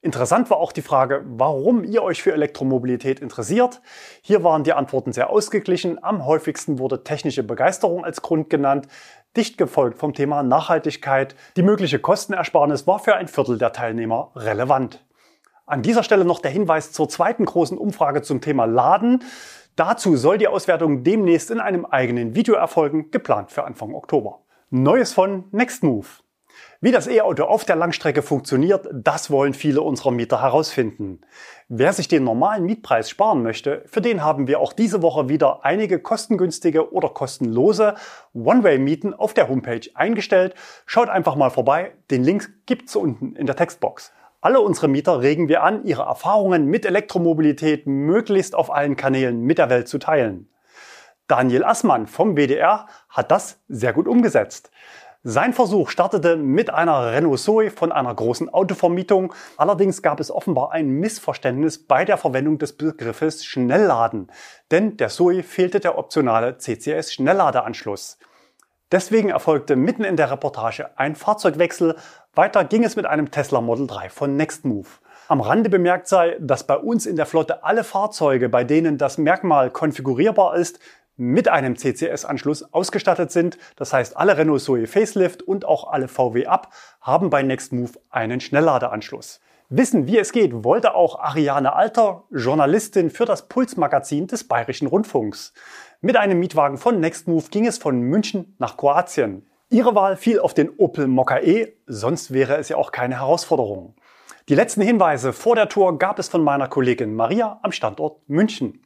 Interessant 0.00 0.48
war 0.48 0.58
auch 0.58 0.70
die 0.70 0.82
Frage, 0.82 1.24
warum 1.26 1.82
ihr 1.82 2.04
euch 2.04 2.22
für 2.22 2.32
Elektromobilität 2.32 3.18
interessiert. 3.18 3.80
Hier 4.22 4.44
waren 4.44 4.62
die 4.62 4.72
Antworten 4.72 5.12
sehr 5.12 5.30
ausgeglichen. 5.30 6.02
Am 6.02 6.24
häufigsten 6.24 6.78
wurde 6.78 7.02
technische 7.02 7.42
Begeisterung 7.42 8.04
als 8.04 8.22
Grund 8.22 8.48
genannt 8.48 8.86
dicht 9.36 9.58
gefolgt 9.58 9.98
vom 9.98 10.14
Thema 10.14 10.42
Nachhaltigkeit. 10.42 11.34
Die 11.56 11.62
mögliche 11.62 11.98
Kostenersparnis 11.98 12.86
war 12.86 12.98
für 12.98 13.14
ein 13.14 13.28
Viertel 13.28 13.58
der 13.58 13.72
Teilnehmer 13.72 14.32
relevant. 14.34 15.04
An 15.66 15.82
dieser 15.82 16.02
Stelle 16.02 16.24
noch 16.24 16.40
der 16.40 16.50
Hinweis 16.50 16.92
zur 16.92 17.08
zweiten 17.08 17.44
großen 17.44 17.76
Umfrage 17.76 18.22
zum 18.22 18.40
Thema 18.40 18.64
Laden. 18.64 19.22
Dazu 19.76 20.16
soll 20.16 20.38
die 20.38 20.48
Auswertung 20.48 21.04
demnächst 21.04 21.50
in 21.50 21.60
einem 21.60 21.84
eigenen 21.84 22.34
Video 22.34 22.54
erfolgen, 22.54 23.10
geplant 23.10 23.52
für 23.52 23.64
Anfang 23.64 23.94
Oktober. 23.94 24.40
Neues 24.70 25.12
von 25.12 25.44
Nextmove. 25.52 26.22
Wie 26.80 26.92
das 26.92 27.08
E-Auto 27.08 27.44
auf 27.44 27.64
der 27.64 27.74
Langstrecke 27.74 28.22
funktioniert, 28.22 28.88
das 28.92 29.30
wollen 29.30 29.52
viele 29.52 29.82
unserer 29.82 30.12
Mieter 30.12 30.40
herausfinden. 30.40 31.20
Wer 31.68 31.92
sich 31.92 32.06
den 32.06 32.24
normalen 32.24 32.64
Mietpreis 32.64 33.10
sparen 33.10 33.42
möchte, 33.42 33.82
für 33.86 34.00
den 34.00 34.22
haben 34.22 34.46
wir 34.46 34.60
auch 34.60 34.72
diese 34.72 35.02
Woche 35.02 35.28
wieder 35.28 35.64
einige 35.64 35.98
kostengünstige 35.98 36.92
oder 36.92 37.08
kostenlose 37.08 37.94
One-Way-Mieten 38.32 39.12
auf 39.12 39.34
der 39.34 39.48
Homepage 39.48 39.88
eingestellt. 39.94 40.54
Schaut 40.86 41.08
einfach 41.08 41.34
mal 41.34 41.50
vorbei, 41.50 41.92
den 42.10 42.22
Link 42.22 42.48
gibt's 42.66 42.94
unten 42.94 43.34
in 43.34 43.46
der 43.46 43.56
Textbox. 43.56 44.12
Alle 44.40 44.60
unsere 44.60 44.86
Mieter 44.86 45.20
regen 45.20 45.48
wir 45.48 45.64
an, 45.64 45.84
ihre 45.84 46.02
Erfahrungen 46.02 46.66
mit 46.66 46.86
Elektromobilität 46.86 47.88
möglichst 47.88 48.54
auf 48.54 48.72
allen 48.72 48.94
Kanälen 48.94 49.40
mit 49.40 49.58
der 49.58 49.68
Welt 49.68 49.88
zu 49.88 49.98
teilen. 49.98 50.48
Daniel 51.26 51.64
Assmann 51.64 52.06
vom 52.06 52.36
WDR 52.36 52.86
hat 53.10 53.30
das 53.30 53.60
sehr 53.68 53.92
gut 53.92 54.06
umgesetzt. 54.06 54.70
Sein 55.30 55.52
Versuch 55.52 55.90
startete 55.90 56.36
mit 56.36 56.70
einer 56.70 57.12
Renault 57.12 57.38
Zoe 57.38 57.70
von 57.70 57.92
einer 57.92 58.14
großen 58.14 58.48
Autovermietung. 58.48 59.34
Allerdings 59.58 60.00
gab 60.00 60.20
es 60.20 60.30
offenbar 60.30 60.72
ein 60.72 60.88
Missverständnis 60.88 61.84
bei 61.84 62.06
der 62.06 62.16
Verwendung 62.16 62.56
des 62.56 62.78
Begriffes 62.78 63.44
Schnellladen. 63.44 64.32
Denn 64.70 64.96
der 64.96 65.10
Zoe 65.10 65.42
fehlte 65.42 65.80
der 65.80 65.98
optionale 65.98 66.56
CCS 66.56 67.12
Schnellladeanschluss. 67.12 68.16
Deswegen 68.90 69.28
erfolgte 69.28 69.76
mitten 69.76 70.02
in 70.04 70.16
der 70.16 70.30
Reportage 70.30 70.98
ein 70.98 71.14
Fahrzeugwechsel. 71.14 71.96
Weiter 72.32 72.64
ging 72.64 72.82
es 72.82 72.96
mit 72.96 73.04
einem 73.04 73.30
Tesla 73.30 73.60
Model 73.60 73.86
3 73.86 74.08
von 74.08 74.34
Nextmove. 74.34 74.98
Am 75.28 75.42
Rande 75.42 75.68
bemerkt 75.68 76.08
sei, 76.08 76.38
dass 76.40 76.66
bei 76.66 76.78
uns 76.78 77.04
in 77.04 77.16
der 77.16 77.26
Flotte 77.26 77.64
alle 77.64 77.84
Fahrzeuge, 77.84 78.48
bei 78.48 78.64
denen 78.64 78.96
das 78.96 79.18
Merkmal 79.18 79.68
konfigurierbar 79.68 80.56
ist, 80.56 80.80
mit 81.18 81.48
einem 81.48 81.76
CCS-Anschluss 81.76 82.72
ausgestattet 82.72 83.30
sind. 83.30 83.58
Das 83.76 83.92
heißt, 83.92 84.16
alle 84.16 84.38
Renault 84.38 84.62
Zoe 84.62 84.86
Facelift 84.86 85.42
und 85.42 85.66
auch 85.66 85.92
alle 85.92 86.08
VW 86.08 86.46
Up 86.46 86.72
haben 87.02 87.28
bei 87.28 87.42
Nextmove 87.42 87.98
einen 88.08 88.40
Schnellladeanschluss. 88.40 89.40
Wissen, 89.68 90.06
wie 90.06 90.16
es 90.16 90.32
geht, 90.32 90.64
wollte 90.64 90.94
auch 90.94 91.18
Ariane 91.20 91.74
Alter, 91.74 92.24
Journalistin 92.30 93.10
für 93.10 93.26
das 93.26 93.48
Pulsmagazin 93.48 94.26
des 94.26 94.44
Bayerischen 94.44 94.88
Rundfunks. 94.88 95.52
Mit 96.00 96.16
einem 96.16 96.38
Mietwagen 96.38 96.78
von 96.78 97.00
Nextmove 97.00 97.50
ging 97.50 97.66
es 97.66 97.76
von 97.76 98.00
München 98.00 98.56
nach 98.58 98.78
Kroatien. 98.78 99.44
Ihre 99.68 99.94
Wahl 99.94 100.16
fiel 100.16 100.40
auf 100.40 100.54
den 100.54 100.70
Opel 100.78 101.06
Mokka 101.06 101.40
E, 101.40 101.74
sonst 101.86 102.32
wäre 102.32 102.56
es 102.56 102.70
ja 102.70 102.78
auch 102.78 102.92
keine 102.92 103.16
Herausforderung. 103.16 103.94
Die 104.48 104.54
letzten 104.54 104.80
Hinweise 104.80 105.34
vor 105.34 105.56
der 105.56 105.68
Tour 105.68 105.98
gab 105.98 106.18
es 106.18 106.30
von 106.30 106.42
meiner 106.42 106.68
Kollegin 106.68 107.14
Maria 107.14 107.60
am 107.62 107.72
Standort 107.72 108.26
München. 108.26 108.80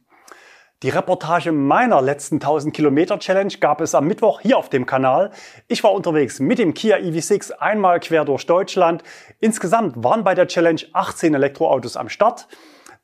Die 0.83 0.89
Reportage 0.89 1.53
meiner 1.53 2.01
letzten 2.01 2.35
1000 2.35 2.73
Kilometer 2.73 3.17
Challenge 3.17 3.53
gab 3.61 3.79
es 3.79 3.95
am 3.95 4.05
Mittwoch 4.05 4.41
hier 4.41 4.57
auf 4.57 4.67
dem 4.67 4.85
Kanal. 4.85 5.31
Ich 5.69 5.81
war 5.81 5.93
unterwegs 5.93 6.41
mit 6.41 6.59
dem 6.59 6.73
Kia 6.73 6.97
EV6 6.97 7.53
einmal 7.53 8.01
quer 8.01 8.25
durch 8.25 8.45
Deutschland. 8.45 9.01
Insgesamt 9.39 10.03
waren 10.03 10.25
bei 10.25 10.35
der 10.35 10.47
Challenge 10.47 10.81
18 10.91 11.35
Elektroautos 11.35 11.95
am 11.95 12.09
Start. 12.09 12.49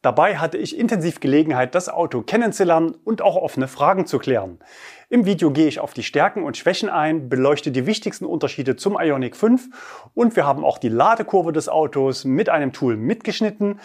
Dabei 0.01 0.37
hatte 0.37 0.57
ich 0.57 0.77
intensiv 0.77 1.21
Gelegenheit, 1.21 1.73
das 1.73 1.87
Auto 1.87 2.21
kennenzulernen 2.21 2.95
und 3.05 3.21
auch 3.21 3.37
offene 3.37 3.69
Fragen 3.69 4.05
zu 4.05 4.19
klären. 4.19 4.59
Im 5.07 5.25
Video 5.25 5.51
gehe 5.51 5.67
ich 5.67 5.79
auf 5.79 5.93
die 5.93 6.03
Stärken 6.03 6.43
und 6.43 6.57
Schwächen 6.57 6.89
ein, 6.89 7.29
beleuchte 7.29 7.71
die 7.71 7.85
wichtigsten 7.85 8.25
Unterschiede 8.25 8.75
zum 8.75 8.97
Ioniq 8.99 9.37
5 9.37 10.11
und 10.15 10.35
wir 10.35 10.45
haben 10.45 10.65
auch 10.65 10.79
die 10.79 10.89
Ladekurve 10.89 11.53
des 11.53 11.69
Autos 11.69 12.25
mit 12.25 12.49
einem 12.49 12.73
Tool 12.73 12.97
mitgeschnitten. 12.97 13.79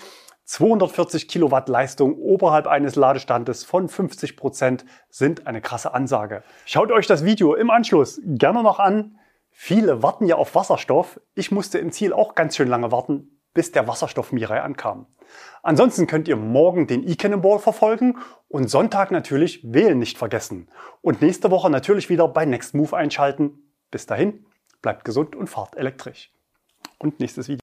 240 0.45 1.27
Kilowatt 1.27 1.69
Leistung 1.69 2.19
oberhalb 2.19 2.67
eines 2.67 2.97
Ladestandes 2.97 3.65
von 3.65 3.89
50 3.89 4.37
Prozent 4.37 4.85
sind 5.09 5.47
eine 5.47 5.63
krasse 5.63 5.95
Ansage. 5.95 6.43
Schaut 6.67 6.93
euch 6.93 7.07
das 7.07 7.25
Video 7.25 7.55
im 7.55 7.71
Anschluss 7.71 8.21
gerne 8.25 8.63
noch 8.63 8.79
an. 8.79 9.19
Viele 9.51 10.03
warten 10.03 10.27
ja 10.27 10.37
auf 10.37 10.55
Wasserstoff. 10.55 11.19
Ich 11.35 11.51
musste 11.51 11.79
im 11.79 11.93
Ziel 11.93 12.13
auch 12.13 12.35
ganz 12.35 12.57
schön 12.57 12.69
lange 12.69 12.93
warten, 12.93 13.41
bis 13.55 13.73
der 13.73 13.89
Wasserstoff 13.89 14.33
Mirai 14.33 14.61
ankam. 14.61 15.07
Ansonsten 15.63 16.07
könnt 16.07 16.29
ihr 16.29 16.37
morgen 16.37 16.87
den 16.87 17.09
e-Cannonball 17.09 17.59
verfolgen 17.59 18.19
und 18.49 18.69
Sonntag 18.69 19.11
natürlich 19.11 19.61
wählen 19.65 19.99
nicht 19.99 20.19
vergessen. 20.19 20.69
Und 21.01 21.23
nächste 21.23 21.51
Woche 21.51 21.71
natürlich 21.71 22.11
wieder 22.11 22.29
bei 22.29 22.45
Next 22.45 22.75
Move 22.75 22.95
einschalten. 22.95 23.73
Bis 23.91 24.07
dahin, 24.07 24.45
bleibt 24.83 25.05
gesund 25.05 25.35
und 25.35 25.49
fahrt 25.49 25.77
elektrisch. 25.77 26.33
Und 26.99 27.21
nächstes 27.21 27.49
Video. 27.49 27.53